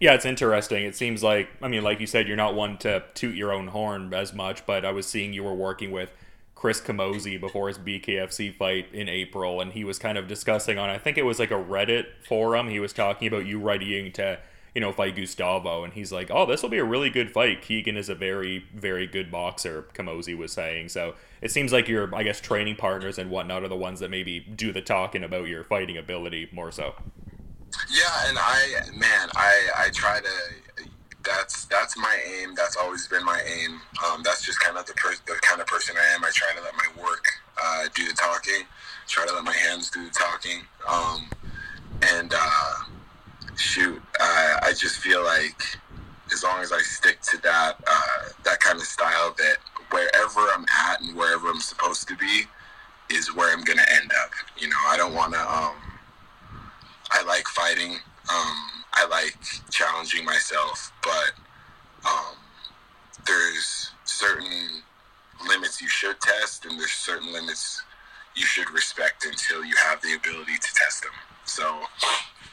yeah, 0.00 0.14
it's 0.14 0.24
interesting. 0.24 0.84
It 0.84 0.94
seems 0.94 1.22
like, 1.22 1.48
I 1.60 1.68
mean, 1.68 1.82
like 1.82 2.00
you 2.00 2.06
said, 2.06 2.28
you're 2.28 2.36
not 2.36 2.54
one 2.54 2.78
to 2.78 3.02
toot 3.14 3.34
your 3.34 3.52
own 3.52 3.68
horn 3.68 4.14
as 4.14 4.32
much, 4.32 4.64
but 4.66 4.84
I 4.84 4.92
was 4.92 5.06
seeing 5.06 5.32
you 5.32 5.42
were 5.42 5.54
working 5.54 5.90
with 5.90 6.10
Chris 6.54 6.80
Camozzi 6.80 7.40
before 7.40 7.68
his 7.68 7.78
BKFC 7.78 8.54
fight 8.54 8.92
in 8.92 9.08
April, 9.08 9.60
and 9.60 9.72
he 9.72 9.84
was 9.84 9.98
kind 9.98 10.18
of 10.18 10.26
discussing 10.26 10.78
on, 10.78 10.88
I 10.88 10.98
think 10.98 11.16
it 11.16 11.24
was 11.24 11.38
like 11.38 11.50
a 11.50 11.54
Reddit 11.54 12.06
forum. 12.26 12.68
He 12.68 12.80
was 12.80 12.92
talking 12.92 13.28
about 13.28 13.46
you 13.46 13.60
readying 13.60 14.12
to, 14.12 14.38
you 14.74 14.80
know, 14.80 14.92
fight 14.92 15.16
Gustavo, 15.16 15.84
and 15.84 15.92
he's 15.92 16.12
like, 16.12 16.30
oh, 16.32 16.46
this 16.46 16.62
will 16.62 16.68
be 16.68 16.78
a 16.78 16.84
really 16.84 17.10
good 17.10 17.30
fight. 17.30 17.62
Keegan 17.62 17.96
is 17.96 18.08
a 18.08 18.14
very, 18.14 18.64
very 18.74 19.06
good 19.06 19.30
boxer, 19.30 19.86
Camozzi 19.94 20.36
was 20.36 20.52
saying. 20.52 20.88
So 20.88 21.14
it 21.40 21.52
seems 21.52 21.72
like 21.72 21.88
your, 21.88 22.12
I 22.14 22.24
guess, 22.24 22.40
training 22.40 22.76
partners 22.76 23.18
and 23.18 23.30
whatnot 23.30 23.62
are 23.62 23.68
the 23.68 23.76
ones 23.76 24.00
that 24.00 24.10
maybe 24.10 24.40
do 24.40 24.72
the 24.72 24.80
talking 24.80 25.22
about 25.22 25.48
your 25.48 25.64
fighting 25.64 25.96
ability 25.96 26.48
more 26.52 26.72
so. 26.72 26.94
Yeah, 27.90 28.28
and 28.28 28.38
I, 28.38 28.90
man, 28.96 29.28
I, 29.36 29.86
I 29.86 29.90
try 29.92 30.20
to. 30.20 30.86
That's 31.24 31.66
that's 31.66 31.96
my 31.96 32.18
aim. 32.40 32.54
That's 32.54 32.76
always 32.76 33.06
been 33.08 33.24
my 33.24 33.42
aim. 33.46 33.80
Um, 34.06 34.22
that's 34.24 34.44
just 34.44 34.60
kind 34.60 34.78
of 34.78 34.86
the 34.86 34.94
per- 34.94 35.16
the 35.26 35.34
kind 35.42 35.60
of 35.60 35.66
person 35.66 35.96
I 35.98 36.14
am. 36.14 36.24
I 36.24 36.30
try 36.32 36.48
to 36.56 36.62
let 36.62 36.72
my 36.74 37.02
work 37.02 37.24
uh, 37.62 37.84
do 37.94 38.06
the 38.06 38.14
talking. 38.14 38.64
Try 39.08 39.26
to 39.26 39.34
let 39.34 39.44
my 39.44 39.54
hands 39.54 39.90
do 39.90 40.04
the 40.04 40.10
talking. 40.10 40.62
Um, 40.88 41.28
and 42.14 42.32
uh, 42.34 42.74
shoot, 43.56 44.00
uh, 44.20 44.56
I 44.62 44.72
just 44.78 44.98
feel 44.98 45.24
like 45.24 45.60
as 46.32 46.42
long 46.42 46.60
as 46.60 46.72
I 46.72 46.80
stick 46.80 47.20
to 47.32 47.42
that 47.42 47.76
uh, 47.86 48.28
that 48.44 48.60
kind 48.60 48.78
of 48.78 48.84
style, 48.86 49.34
that 49.36 49.56
wherever 49.90 50.40
I'm 50.54 50.64
at 50.90 51.02
and 51.02 51.16
wherever 51.16 51.48
I'm 51.48 51.60
supposed 51.60 52.08
to 52.08 52.16
be 52.16 52.44
is 53.10 53.34
where 53.34 53.52
I'm 53.54 53.64
gonna 53.64 53.86
end 54.00 54.10
up. 54.24 54.30
You 54.58 54.68
know, 54.68 54.76
I 54.86 54.96
don't 54.96 55.14
want 55.14 55.34
to. 55.34 55.40
Um, 55.40 55.74
I 57.10 57.22
like 57.24 57.46
fighting. 57.48 57.92
Um, 58.30 58.56
I 58.94 59.06
like 59.10 59.36
challenging 59.70 60.24
myself, 60.24 60.92
but 61.02 61.32
um, 62.06 62.36
there's 63.26 63.90
certain 64.04 64.82
limits 65.48 65.80
you 65.80 65.88
should 65.88 66.20
test, 66.20 66.66
and 66.66 66.78
there's 66.78 66.90
certain 66.90 67.32
limits 67.32 67.82
you 68.36 68.44
should 68.44 68.70
respect 68.70 69.24
until 69.24 69.64
you 69.64 69.74
have 69.88 70.00
the 70.02 70.14
ability 70.14 70.54
to 70.60 70.74
test 70.74 71.02
them. 71.02 71.12
So, 71.44 71.80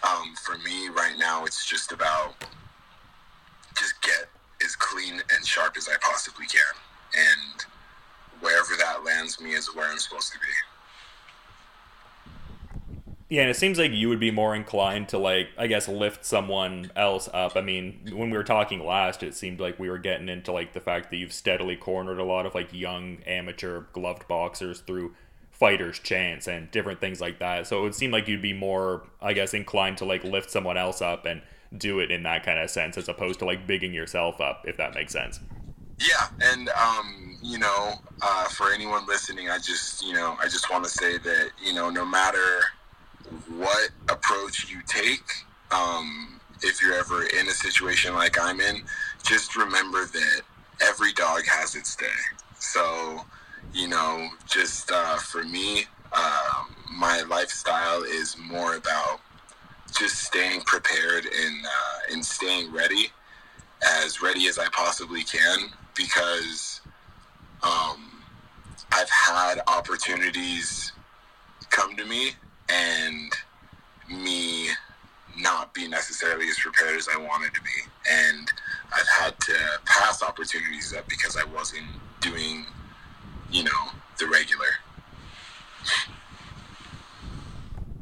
um, 0.04 0.36
for 0.44 0.58
me 0.60 0.90
right 0.90 1.16
now, 1.20 1.46
it's 1.46 1.66
just 1.66 1.92
about 1.92 2.36
just 3.78 4.02
get 4.02 4.30
as 4.64 4.76
clean 4.76 5.22
and 5.36 5.46
sharp 5.46 5.76
as 5.78 5.90
I 5.90 5.96
possibly 6.02 6.46
can, 6.48 6.62
and 7.18 7.66
wherever 8.42 8.76
that 8.78 9.04
lands 9.04 9.42
me 9.42 9.54
is 9.54 9.68
where 9.76 9.90
I'm 9.90 9.98
supposed 10.00 10.32
to 10.34 10.40
be. 10.40 10.48
Yeah, 13.36 13.42
and 13.42 13.51
it 13.51 13.58
seems 13.58 13.77
like 13.77 13.92
you 13.92 14.08
would 14.08 14.22
be 14.22 14.32
more 14.32 14.56
inclined 14.56 15.10
to 15.10 15.18
like, 15.18 15.50
I 15.58 15.68
guess, 15.68 15.89
lift 15.89 16.24
someone 16.24 16.89
else 16.96 17.27
up. 17.34 17.58
I 17.58 17.62
mean, 17.62 18.12
when 18.13 18.30
we 18.30 18.38
were 18.38 18.46
talking 18.46 18.86
last, 18.86 19.24
it 19.24 19.36
seemed 19.36 19.60
like 19.60 19.77
we 19.77 19.89
were 19.89 19.98
getting 19.98 20.30
into 20.30 20.54
like 20.54 20.72
the 20.72 20.80
fact 20.80 21.10
that 21.10 21.18
you've 21.18 21.34
steadily 21.34 21.75
cornered 21.75 22.18
a 22.18 22.24
lot 22.24 22.46
of 22.46 22.56
like 22.56 22.72
young 22.72 23.18
amateur 23.27 23.88
gloved 23.92 24.25
boxers 24.30 24.80
through 24.80 25.15
fighter's 25.51 26.00
chance 26.00 26.48
and 26.48 26.72
different 26.72 27.01
things 27.01 27.20
like 27.20 27.39
that. 27.39 27.68
So 27.68 27.80
it 27.80 27.82
would 27.82 27.96
seem 27.96 28.10
like 28.10 28.30
you'd 28.30 28.42
be 28.42 28.54
more, 28.54 29.06
I 29.22 29.34
guess, 29.34 29.54
inclined 29.54 29.98
to 29.98 30.06
like 30.06 30.24
lift 30.24 30.50
someone 30.50 30.77
else 30.77 31.01
up 31.01 31.25
and 31.25 31.42
do 31.77 32.00
it 32.00 32.12
in 32.12 32.24
that 32.24 32.46
kind 32.46 32.58
of 32.58 32.70
sense 32.70 32.98
as 32.98 33.10
opposed 33.10 33.39
to 33.39 33.46
like 33.46 33.68
bigging 33.68 33.94
yourself 33.94 34.39
up, 34.39 34.63
if 34.65 34.77
that 34.77 34.96
makes 34.96 35.12
sense. 35.12 35.42
Yeah, 36.00 36.30
and 36.42 36.70
um, 36.70 37.38
you 37.42 37.60
know, 37.60 37.96
uh, 38.22 38.46
for 38.46 38.72
anyone 38.72 39.06
listening, 39.06 39.50
I 39.50 39.58
just 39.58 40.06
you 40.06 40.13
know, 40.13 40.38
I 40.42 40.46
just 40.46 40.72
want 40.72 40.86
to 40.86 40.89
say 40.89 41.18
that 41.18 41.50
you 41.62 41.74
know, 41.74 41.89
no 41.89 42.06
matter 42.06 42.62
what 43.58 43.89
approach 44.10 44.70
you 44.70 44.82
take, 44.88 45.24
um, 45.72 46.39
if 46.62 46.82
you're 46.82 46.96
ever 46.96 47.24
in 47.24 47.48
a 47.48 47.51
situation 47.51 48.13
like 48.13 48.38
I'm 48.39 48.60
in, 48.60 48.84
just 49.24 49.55
remember 49.55 50.05
that 50.05 50.41
every 50.82 51.13
dog 51.13 51.44
has 51.46 51.75
its 51.75 51.96
day. 51.96 52.05
So, 52.60 53.22
you 53.74 53.88
know, 53.88 54.29
just 54.48 54.91
uh, 54.91 55.17
for 55.17 55.44
me, 55.44 55.86
um, 56.13 56.75
my 56.91 57.22
lifestyle 57.29 58.03
is 58.03 58.38
more 58.38 58.75
about 58.75 59.20
just 59.98 60.24
staying 60.24 60.62
prepared 60.62 61.25
and 61.25 61.65
uh, 61.65 62.13
and 62.13 62.25
staying 62.25 62.72
ready, 62.72 63.08
as 64.03 64.22
ready 64.22 64.48
as 64.48 64.58
I 64.60 64.67
possibly 64.70 65.24
can, 65.24 65.70
because 65.96 66.82
um, 67.63 68.12
I've 68.91 69.10
had 69.10 69.62
opportunities 69.67 70.91
come 71.70 71.96
to 71.96 72.05
me 72.05 72.32
and 72.70 73.32
me 74.10 74.70
not 75.38 75.74
be 75.74 75.88
necessarily 75.88 76.48
as 76.48 76.58
prepared 76.58 76.98
as 76.98 77.08
I 77.14 77.18
wanted 77.18 77.54
to 77.54 77.62
be. 77.62 77.70
And 78.10 78.52
I've 78.94 79.08
had 79.08 79.40
to 79.40 79.56
pass 79.86 80.24
opportunities 80.24 80.94
up 80.94 81.08
because 81.10 81.38
I 81.38 81.44
wasn't 81.44 81.88
doing, 82.22 82.66
you 83.52 83.64
know, 83.64 83.92
the 84.20 84.28
regular. 84.28 84.66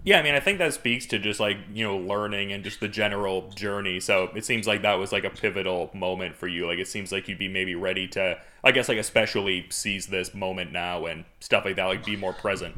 Yeah, 0.05 0.19
I 0.19 0.21
mean, 0.21 0.35
I 0.35 0.41
think 0.41 0.57
that 0.57 0.73
speaks 0.73 1.05
to 1.07 1.19
just 1.19 1.39
like, 1.39 1.57
you 1.73 1.85
know, 1.85 1.95
learning 1.97 2.51
and 2.51 2.61
just 2.61 2.81
the 2.81 2.89
general 2.89 3.49
journey. 3.51 4.01
So 4.01 4.29
it 4.35 4.43
seems 4.43 4.67
like 4.67 4.81
that 4.81 4.95
was 4.95 5.13
like 5.13 5.23
a 5.23 5.29
pivotal 5.29 5.91
moment 5.93 6.35
for 6.35 6.47
you. 6.47 6.67
Like, 6.67 6.77
it 6.77 6.89
seems 6.89 7.11
like 7.11 7.29
you'd 7.29 7.39
be 7.39 7.47
maybe 7.47 7.73
ready 7.73 8.07
to, 8.09 8.37
I 8.65 8.71
guess, 8.71 8.89
like, 8.89 8.97
especially 8.97 9.65
seize 9.69 10.07
this 10.07 10.33
moment 10.33 10.73
now 10.73 11.05
and 11.05 11.23
stuff 11.39 11.63
like 11.63 11.77
that, 11.77 11.85
like, 11.85 12.05
be 12.05 12.17
more 12.17 12.33
present. 12.33 12.75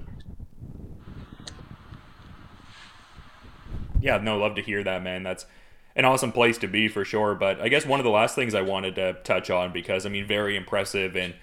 Yeah, 4.06 4.18
no, 4.20 4.38
love 4.38 4.54
to 4.56 4.62
hear 4.62 4.84
that, 4.84 5.02
man. 5.02 5.24
That's 5.24 5.48
an 5.96 6.06
awesome 6.06 6.32
place 6.32 6.60
to 6.60 6.68
be 6.68 6.88
for 6.88 7.04
sure. 7.04 7.34
But 7.34 7.60
I 7.60 7.70
guess 7.70 7.88
one 7.88 8.00
of 8.00 8.04
the 8.04 8.12
last 8.12 8.36
things 8.36 8.54
I 8.54 8.62
wanted 8.62 8.94
to 8.96 9.14
touch 9.24 9.50
on 9.50 9.74
because, 9.74 10.06
I 10.06 10.10
mean, 10.10 10.28
very 10.28 10.56
impressive 10.56 11.16
in 11.16 11.34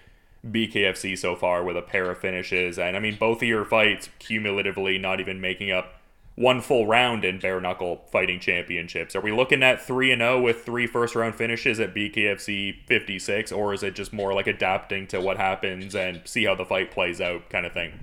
BKFC 0.47 1.19
so 1.19 1.35
far 1.35 1.65
with 1.65 1.77
a 1.77 1.83
pair 1.83 2.09
of 2.09 2.19
finishes. 2.19 2.79
And 2.79 2.97
I 2.97 3.01
mean, 3.01 3.17
both 3.19 3.39
of 3.39 3.49
your 3.49 3.65
fights 3.65 4.11
cumulatively 4.21 4.97
not 4.97 5.19
even 5.19 5.41
making 5.41 5.73
up 5.73 5.95
one 6.37 6.61
full 6.61 6.87
round 6.87 7.25
in 7.25 7.41
bare 7.41 7.61
knuckle 7.61 8.05
fighting 8.13 8.39
championships. 8.39 9.17
Are 9.17 9.21
we 9.21 9.33
looking 9.33 9.65
at 9.65 9.83
3 9.83 10.13
and 10.13 10.21
0 10.21 10.41
with 10.41 10.65
three 10.65 10.87
first 10.87 11.17
round 11.17 11.35
finishes 11.35 11.81
at 11.81 11.95
BKFC 11.95 12.87
56 12.87 13.51
or 13.51 13.75
is 13.75 13.83
it 13.83 13.97
just 13.97 14.13
more 14.13 14.33
like 14.33 14.47
adapting 14.47 15.09
to 15.09 15.21
what 15.21 15.37
happens 15.37 15.97
and 15.97 16.23
see 16.25 16.45
how 16.45 16.55
the 16.55 16.65
fight 16.65 16.93
plays 16.93 17.21
out 17.21 17.51
kind 17.51 17.67
of 17.67 17.73
thing? 17.73 18.02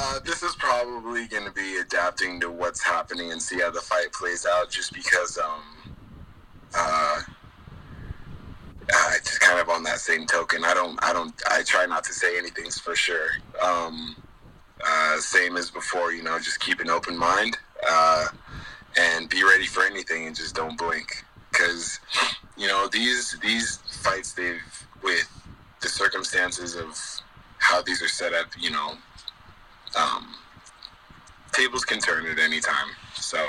Uh, 0.00 0.20
this 0.20 0.44
is 0.44 0.54
probably 0.54 1.26
going 1.26 1.44
to 1.44 1.50
be 1.50 1.78
adapting 1.78 2.38
to 2.38 2.48
what's 2.52 2.80
happening 2.80 3.32
and 3.32 3.42
see 3.42 3.58
how 3.58 3.68
the 3.68 3.80
fight 3.80 4.12
plays 4.12 4.46
out 4.46 4.70
just 4.70 4.92
because 4.94 5.36
um 5.38 5.62
uh 6.72 7.20
uh, 8.94 9.12
just 9.24 9.40
kind 9.40 9.60
of 9.60 9.68
on 9.68 9.82
that 9.82 9.98
same 9.98 10.24
token, 10.24 10.64
I 10.64 10.72
don't, 10.72 10.98
I 11.04 11.12
don't, 11.12 11.34
I 11.50 11.62
try 11.62 11.84
not 11.84 12.04
to 12.04 12.12
say 12.14 12.38
anything's 12.38 12.78
for 12.78 12.96
sure. 12.96 13.28
Um, 13.62 14.16
uh, 14.82 15.18
same 15.18 15.58
as 15.58 15.70
before, 15.70 16.12
you 16.12 16.22
know, 16.22 16.38
just 16.38 16.60
keep 16.60 16.80
an 16.80 16.88
open 16.88 17.14
mind 17.14 17.58
uh, 17.86 18.28
and 18.98 19.28
be 19.28 19.42
ready 19.42 19.66
for 19.66 19.82
anything 19.82 20.26
and 20.26 20.34
just 20.34 20.54
don't 20.54 20.78
blink. 20.78 21.22
Because, 21.50 22.00
you 22.56 22.66
know, 22.66 22.88
these 22.90 23.36
these 23.42 23.76
fights, 24.02 24.32
they've 24.32 24.62
with 25.02 25.28
the 25.82 25.88
circumstances 25.88 26.74
of 26.74 26.98
how 27.58 27.82
these 27.82 28.00
are 28.02 28.08
set 28.08 28.32
up, 28.32 28.46
you 28.58 28.70
know, 28.70 28.96
um, 29.96 30.34
tables 31.52 31.84
can 31.84 31.98
turn 31.98 32.26
at 32.26 32.38
any 32.38 32.60
time. 32.60 32.88
So 33.14 33.44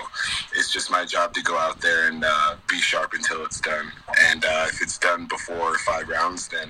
it's 0.56 0.71
just 0.71 0.91
my 0.91 1.06
job 1.06 1.34
to 1.34 1.41
go 1.41 1.58
out 1.58 1.80
there 1.80 2.10
and 2.10 2.23
uh, 2.25 2.56
be 2.67 2.80
sharp 2.80 3.13
until 3.13 3.45
it's 3.45 3.62
done. 3.62 3.91
And 4.19 4.43
uh, 4.43 4.65
if 4.67 4.82
it's 4.82 4.97
done 4.97 5.28
before 5.28 5.78
five 5.80 6.08
rounds, 6.10 6.47
then 6.47 6.69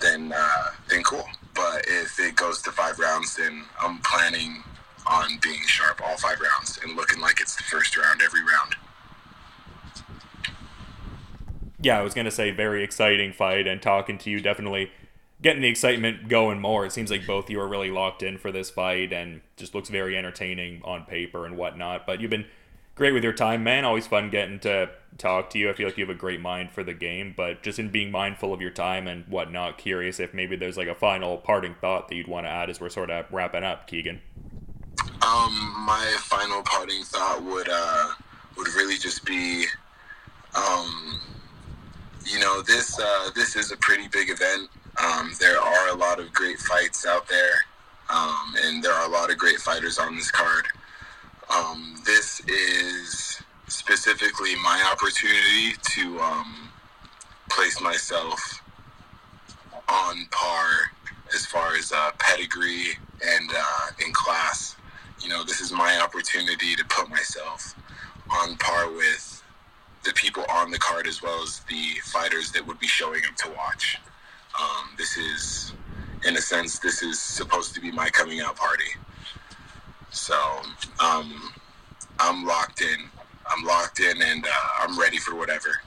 then 0.00 0.32
uh, 0.36 0.64
then 0.88 1.02
cool. 1.02 1.24
But 1.54 1.84
if 1.86 2.18
it 2.20 2.36
goes 2.36 2.60
to 2.62 2.72
five 2.72 2.98
rounds, 2.98 3.36
then 3.36 3.64
I'm 3.80 3.98
planning 3.98 4.62
on 5.06 5.38
being 5.42 5.60
sharp 5.66 6.00
all 6.04 6.16
five 6.16 6.38
rounds 6.40 6.78
and 6.82 6.96
looking 6.96 7.20
like 7.20 7.40
it's 7.40 7.56
the 7.56 7.62
first 7.62 7.96
round 7.96 8.20
every 8.22 8.40
round. 8.40 8.76
Yeah, 11.80 11.98
I 11.98 12.02
was 12.02 12.14
gonna 12.14 12.30
say 12.30 12.50
very 12.50 12.82
exciting 12.82 13.32
fight, 13.32 13.66
and 13.66 13.80
talking 13.80 14.18
to 14.18 14.30
you 14.30 14.40
definitely 14.40 14.90
getting 15.42 15.62
the 15.62 15.68
excitement 15.68 16.28
going 16.28 16.60
more. 16.60 16.86
It 16.86 16.92
seems 16.92 17.10
like 17.10 17.26
both 17.26 17.50
you 17.50 17.60
are 17.60 17.68
really 17.68 17.90
locked 17.90 18.22
in 18.22 18.38
for 18.38 18.50
this 18.50 18.70
fight 18.70 19.12
and 19.12 19.40
just 19.56 19.74
looks 19.74 19.88
very 19.88 20.16
entertaining 20.16 20.80
on 20.84 21.04
paper 21.04 21.44
and 21.44 21.56
whatnot. 21.56 22.06
But 22.06 22.20
you've 22.20 22.30
been 22.30 22.46
great 22.94 23.12
with 23.12 23.22
your 23.22 23.32
time, 23.32 23.62
man. 23.62 23.84
Always 23.84 24.06
fun 24.06 24.30
getting 24.30 24.58
to 24.60 24.90
talk 25.18 25.50
to 25.50 25.58
you. 25.58 25.70
I 25.70 25.74
feel 25.74 25.86
like 25.86 25.98
you 25.98 26.06
have 26.06 26.14
a 26.14 26.18
great 26.18 26.40
mind 26.40 26.70
for 26.72 26.82
the 26.82 26.94
game, 26.94 27.34
but 27.36 27.62
just 27.62 27.78
in 27.78 27.90
being 27.90 28.10
mindful 28.10 28.52
of 28.52 28.60
your 28.60 28.70
time 28.70 29.06
and 29.06 29.26
whatnot, 29.28 29.78
curious 29.78 30.18
if 30.18 30.32
maybe 30.32 30.56
there's 30.56 30.76
like 30.76 30.88
a 30.88 30.94
final 30.94 31.36
parting 31.36 31.74
thought 31.80 32.08
that 32.08 32.14
you'd 32.14 32.28
want 32.28 32.46
to 32.46 32.50
add 32.50 32.70
as 32.70 32.80
we're 32.80 32.88
sort 32.88 33.10
of 33.10 33.26
wrapping 33.30 33.64
up, 33.64 33.86
Keegan. 33.86 34.20
Um, 35.22 35.84
my 35.86 36.16
final 36.20 36.62
parting 36.62 37.02
thought 37.02 37.42
would 37.42 37.68
uh 37.70 38.10
would 38.56 38.68
really 38.74 38.96
just 38.96 39.24
be, 39.24 39.66
um, 40.54 41.20
you 42.24 42.38
know, 42.38 42.62
this 42.62 42.98
uh, 42.98 43.30
this 43.34 43.56
is 43.56 43.72
a 43.72 43.76
pretty 43.78 44.08
big 44.08 44.30
event. 44.30 44.70
Um, 45.02 45.32
there 45.40 45.60
are 45.60 45.88
a 45.90 45.94
lot 45.94 46.20
of 46.20 46.32
great 46.32 46.58
fights 46.58 47.06
out 47.06 47.28
there, 47.28 47.54
um, 48.08 48.54
and 48.62 48.82
there 48.82 48.92
are 48.92 49.06
a 49.06 49.10
lot 49.10 49.30
of 49.30 49.38
great 49.38 49.58
fighters 49.58 49.98
on 49.98 50.16
this 50.16 50.30
card. 50.30 50.66
Um, 51.54 51.96
this 52.04 52.40
is 52.48 53.42
specifically 53.68 54.54
my 54.56 54.82
opportunity 54.92 55.74
to 55.82 56.20
um, 56.20 56.70
place 57.50 57.80
myself 57.80 58.62
on 59.88 60.26
par 60.30 60.66
as 61.34 61.46
far 61.46 61.74
as 61.74 61.92
uh, 61.92 62.10
pedigree 62.18 62.92
and 63.24 63.50
uh, 63.56 64.04
in 64.04 64.12
class. 64.12 64.76
You 65.22 65.28
know, 65.28 65.44
this 65.44 65.60
is 65.60 65.72
my 65.72 66.00
opportunity 66.00 66.74
to 66.76 66.84
put 66.86 67.08
myself 67.08 67.74
on 68.30 68.56
par 68.56 68.90
with 68.90 69.42
the 70.04 70.12
people 70.14 70.44
on 70.50 70.70
the 70.70 70.78
card 70.78 71.06
as 71.06 71.22
well 71.22 71.42
as 71.42 71.60
the 71.68 71.94
fighters 72.04 72.52
that 72.52 72.66
would 72.66 72.78
be 72.78 72.86
showing 72.86 73.22
up 73.28 73.36
to 73.36 73.50
watch. 73.56 73.98
Um, 74.60 74.88
this 74.96 75.16
is, 75.16 75.72
in 76.26 76.36
a 76.36 76.40
sense, 76.40 76.78
this 76.78 77.02
is 77.02 77.20
supposed 77.20 77.74
to 77.74 77.80
be 77.80 77.90
my 77.90 78.08
coming 78.10 78.40
out 78.40 78.56
party. 78.56 78.84
So 80.10 80.34
um, 80.98 81.52
I'm 82.18 82.44
locked 82.44 82.80
in. 82.80 83.04
I'm 83.48 83.64
locked 83.64 84.00
in, 84.00 84.22
and 84.22 84.44
uh, 84.44 84.50
I'm 84.80 84.98
ready 84.98 85.18
for 85.18 85.34
whatever. 85.34 85.80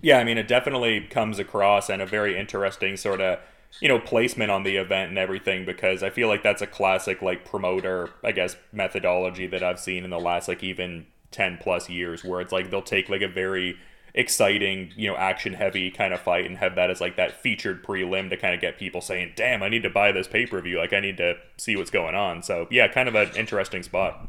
Yeah, 0.00 0.18
I 0.18 0.24
mean, 0.24 0.38
it 0.38 0.48
definitely 0.48 1.02
comes 1.02 1.38
across 1.38 1.88
and 1.88 2.02
a 2.02 2.06
very 2.06 2.36
interesting 2.36 2.96
sort 2.96 3.20
of 3.20 3.38
you 3.80 3.88
know 3.88 3.98
placement 3.98 4.50
on 4.50 4.64
the 4.64 4.76
event 4.76 5.10
and 5.10 5.18
everything 5.18 5.64
because 5.64 6.02
I 6.02 6.10
feel 6.10 6.28
like 6.28 6.42
that's 6.42 6.62
a 6.62 6.66
classic 6.66 7.22
like 7.22 7.44
promoter 7.44 8.10
I 8.22 8.32
guess 8.32 8.56
methodology 8.72 9.46
that 9.46 9.62
I've 9.62 9.80
seen 9.80 10.04
in 10.04 10.10
the 10.10 10.20
last 10.20 10.48
like 10.48 10.62
even 10.62 11.06
10 11.30 11.58
plus 11.60 11.88
years 11.88 12.22
where 12.22 12.40
it's 12.40 12.52
like 12.52 12.70
they'll 12.70 12.82
take 12.82 13.08
like 13.08 13.22
a 13.22 13.28
very 13.28 13.78
exciting, 14.14 14.92
you 14.96 15.08
know, 15.08 15.16
action 15.16 15.54
heavy 15.54 15.90
kind 15.90 16.12
of 16.12 16.20
fight 16.20 16.44
and 16.44 16.58
have 16.58 16.74
that 16.74 16.90
as 16.90 17.00
like 17.00 17.16
that 17.16 17.32
featured 17.40 17.82
prelim 17.84 18.28
to 18.30 18.36
kind 18.36 18.54
of 18.54 18.60
get 18.60 18.78
people 18.78 19.00
saying, 19.00 19.32
"Damn, 19.36 19.62
I 19.62 19.68
need 19.68 19.82
to 19.82 19.90
buy 19.90 20.12
this 20.12 20.28
pay 20.28 20.46
per 20.46 20.60
view. 20.60 20.78
Like, 20.78 20.92
I 20.92 21.00
need 21.00 21.16
to 21.18 21.36
see 21.56 21.76
what's 21.76 21.90
going 21.90 22.14
on." 22.14 22.42
So 22.42 22.66
yeah, 22.70 22.88
kind 22.88 23.08
of 23.08 23.14
an 23.14 23.30
interesting 23.36 23.82
spot. 23.82 24.28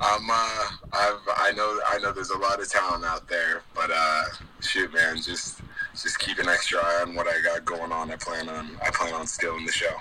Um, 0.00 0.30
uh, 0.30 0.66
I've, 0.94 1.18
I 1.36 1.52
know, 1.54 1.78
I 1.86 1.98
know, 1.98 2.10
there's 2.10 2.30
a 2.30 2.38
lot 2.38 2.58
of 2.58 2.70
talent 2.70 3.04
out 3.04 3.28
there, 3.28 3.62
but 3.74 3.90
uh, 3.92 4.24
shoot, 4.60 4.90
man, 4.94 5.16
just, 5.20 5.60
just 5.92 6.18
keep 6.18 6.38
an 6.38 6.48
extra 6.48 6.78
eye 6.78 7.02
on 7.02 7.14
what 7.14 7.26
I 7.26 7.38
got 7.42 7.66
going 7.66 7.92
on. 7.92 8.10
I 8.10 8.16
plan 8.16 8.48
on, 8.48 8.78
I 8.82 8.88
plan 8.90 9.12
on 9.12 9.26
stealing 9.26 9.66
the 9.66 9.72
show. 9.72 9.94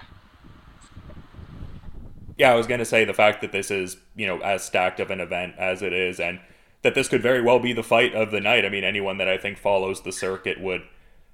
Yeah, 2.37 2.53
I 2.53 2.55
was 2.55 2.65
gonna 2.65 2.85
say 2.85 3.03
the 3.03 3.13
fact 3.13 3.41
that 3.41 3.51
this 3.51 3.69
is, 3.69 3.97
you 4.15 4.25
know, 4.25 4.39
as 4.39 4.63
stacked 4.63 5.01
of 5.01 5.11
an 5.11 5.19
event 5.19 5.55
as 5.57 5.81
it 5.81 5.91
is, 5.91 6.21
and 6.21 6.39
that 6.81 6.95
this 6.95 7.07
could 7.07 7.21
very 7.21 7.41
well 7.41 7.59
be 7.59 7.73
the 7.73 7.83
fight 7.83 8.13
of 8.15 8.31
the 8.31 8.39
night. 8.39 8.65
I 8.65 8.69
mean, 8.69 8.83
anyone 8.83 9.17
that 9.17 9.27
I 9.27 9.37
think 9.37 9.57
follows 9.57 10.01
the 10.01 10.11
circuit 10.11 10.59
would 10.59 10.83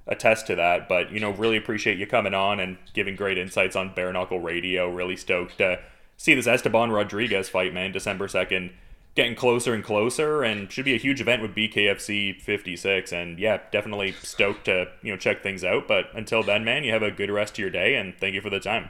attest 0.08 0.48
to 0.48 0.56
that. 0.56 0.88
But 0.88 1.12
you 1.12 1.20
know, 1.20 1.32
really 1.32 1.58
appreciate 1.58 1.98
you 1.98 2.08
coming 2.08 2.34
on 2.34 2.60
and 2.60 2.78
giving 2.94 3.16
great 3.16 3.38
insights 3.38 3.76
on 3.76 3.94
Bare 3.94 4.14
Knuckle 4.14 4.40
Radio. 4.40 4.90
Really 4.90 5.16
stoked 5.16 5.58
to 5.60 5.80
see 6.18 6.34
this 6.34 6.48
Esteban 6.48 6.92
Rodriguez 6.92 7.50
fight, 7.50 7.74
man. 7.74 7.92
December 7.92 8.28
second, 8.28 8.72
getting 9.16 9.36
closer 9.36 9.74
and 9.74 9.84
closer, 9.84 10.44
and 10.44 10.72
should 10.72 10.86
be 10.86 10.94
a 10.94 11.00
huge 11.00 11.22
event 11.22 11.42
with 11.42 11.56
BKFC 11.56 12.40
56. 12.42 13.12
And 13.12 13.40
yeah, 13.40 13.60
definitely 13.72 14.12
stoked 14.12 14.66
to 14.66 14.88
you 15.02 15.12
know 15.12 15.18
check 15.18 15.44
things 15.44 15.64
out. 15.64 15.88
But 15.88 16.06
until 16.14 16.44
then, 16.44 16.64
man, 16.64 16.84
you 16.84 16.92
have 16.92 17.04
a 17.04 17.12
good 17.12 17.32
rest 17.32 17.54
of 17.54 17.60
your 17.60 17.70
day, 17.70 17.96
and 17.96 18.18
thank 18.20 18.36
you 18.36 18.42
for 18.42 18.50
the 18.50 18.60
time. 18.60 18.90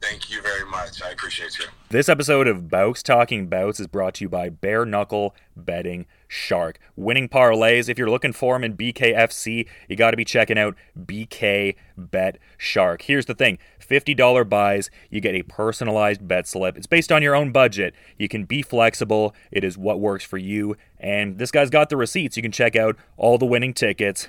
Thank 0.00 0.30
you 0.30 0.42
very 0.42 0.64
much. 0.66 1.02
I 1.02 1.10
appreciate 1.10 1.58
you. 1.58 1.66
This 1.88 2.08
episode 2.08 2.46
of 2.46 2.68
Bouts 2.68 3.02
Talking 3.02 3.46
Bouts 3.46 3.80
is 3.80 3.86
brought 3.86 4.14
to 4.14 4.24
you 4.24 4.28
by 4.28 4.50
Bare 4.50 4.84
Knuckle 4.84 5.34
Betting 5.56 6.06
Shark. 6.28 6.78
Winning 6.96 7.28
parlays. 7.28 7.88
If 7.88 7.98
you're 7.98 8.10
looking 8.10 8.34
for 8.34 8.54
them 8.54 8.64
in 8.64 8.76
BKFC, 8.76 9.66
you 9.88 9.96
got 9.96 10.10
to 10.10 10.16
be 10.16 10.24
checking 10.24 10.58
out 10.58 10.76
BK 10.98 11.76
Bet 11.96 12.38
Shark. 12.58 13.02
Here's 13.02 13.24
the 13.26 13.34
thing 13.34 13.58
$50 13.80 14.48
buys, 14.48 14.90
you 15.10 15.20
get 15.20 15.34
a 15.34 15.42
personalized 15.42 16.26
bet 16.28 16.46
slip. 16.46 16.76
It's 16.76 16.86
based 16.86 17.10
on 17.10 17.22
your 17.22 17.34
own 17.34 17.50
budget. 17.50 17.94
You 18.18 18.28
can 18.28 18.44
be 18.44 18.62
flexible, 18.62 19.34
it 19.50 19.64
is 19.64 19.78
what 19.78 20.00
works 20.00 20.24
for 20.24 20.38
you. 20.38 20.76
And 20.98 21.38
this 21.38 21.50
guy's 21.50 21.70
got 21.70 21.88
the 21.88 21.96
receipts. 21.96 22.36
You 22.36 22.42
can 22.42 22.52
check 22.52 22.76
out 22.76 22.96
all 23.16 23.38
the 23.38 23.46
winning 23.46 23.72
tickets. 23.72 24.28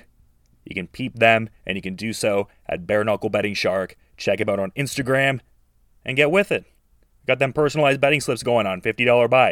You 0.64 0.74
can 0.74 0.86
peep 0.86 1.18
them, 1.18 1.50
and 1.66 1.76
you 1.76 1.82
can 1.82 1.94
do 1.94 2.12
so 2.12 2.48
at 2.66 2.86
Bare 2.86 3.04
Knuckle 3.04 3.30
Betting 3.30 3.54
Shark. 3.54 3.96
Check 4.16 4.40
him 4.40 4.48
out 4.48 4.58
on 4.58 4.70
Instagram 4.72 5.40
and 6.08 6.16
get 6.16 6.30
with 6.30 6.50
it. 6.50 6.64
Got 7.26 7.38
them 7.38 7.52
personalized 7.52 8.00
betting 8.00 8.22
slips 8.22 8.42
going 8.42 8.66
on, 8.66 8.80
$50 8.80 9.28
buys. 9.30 9.46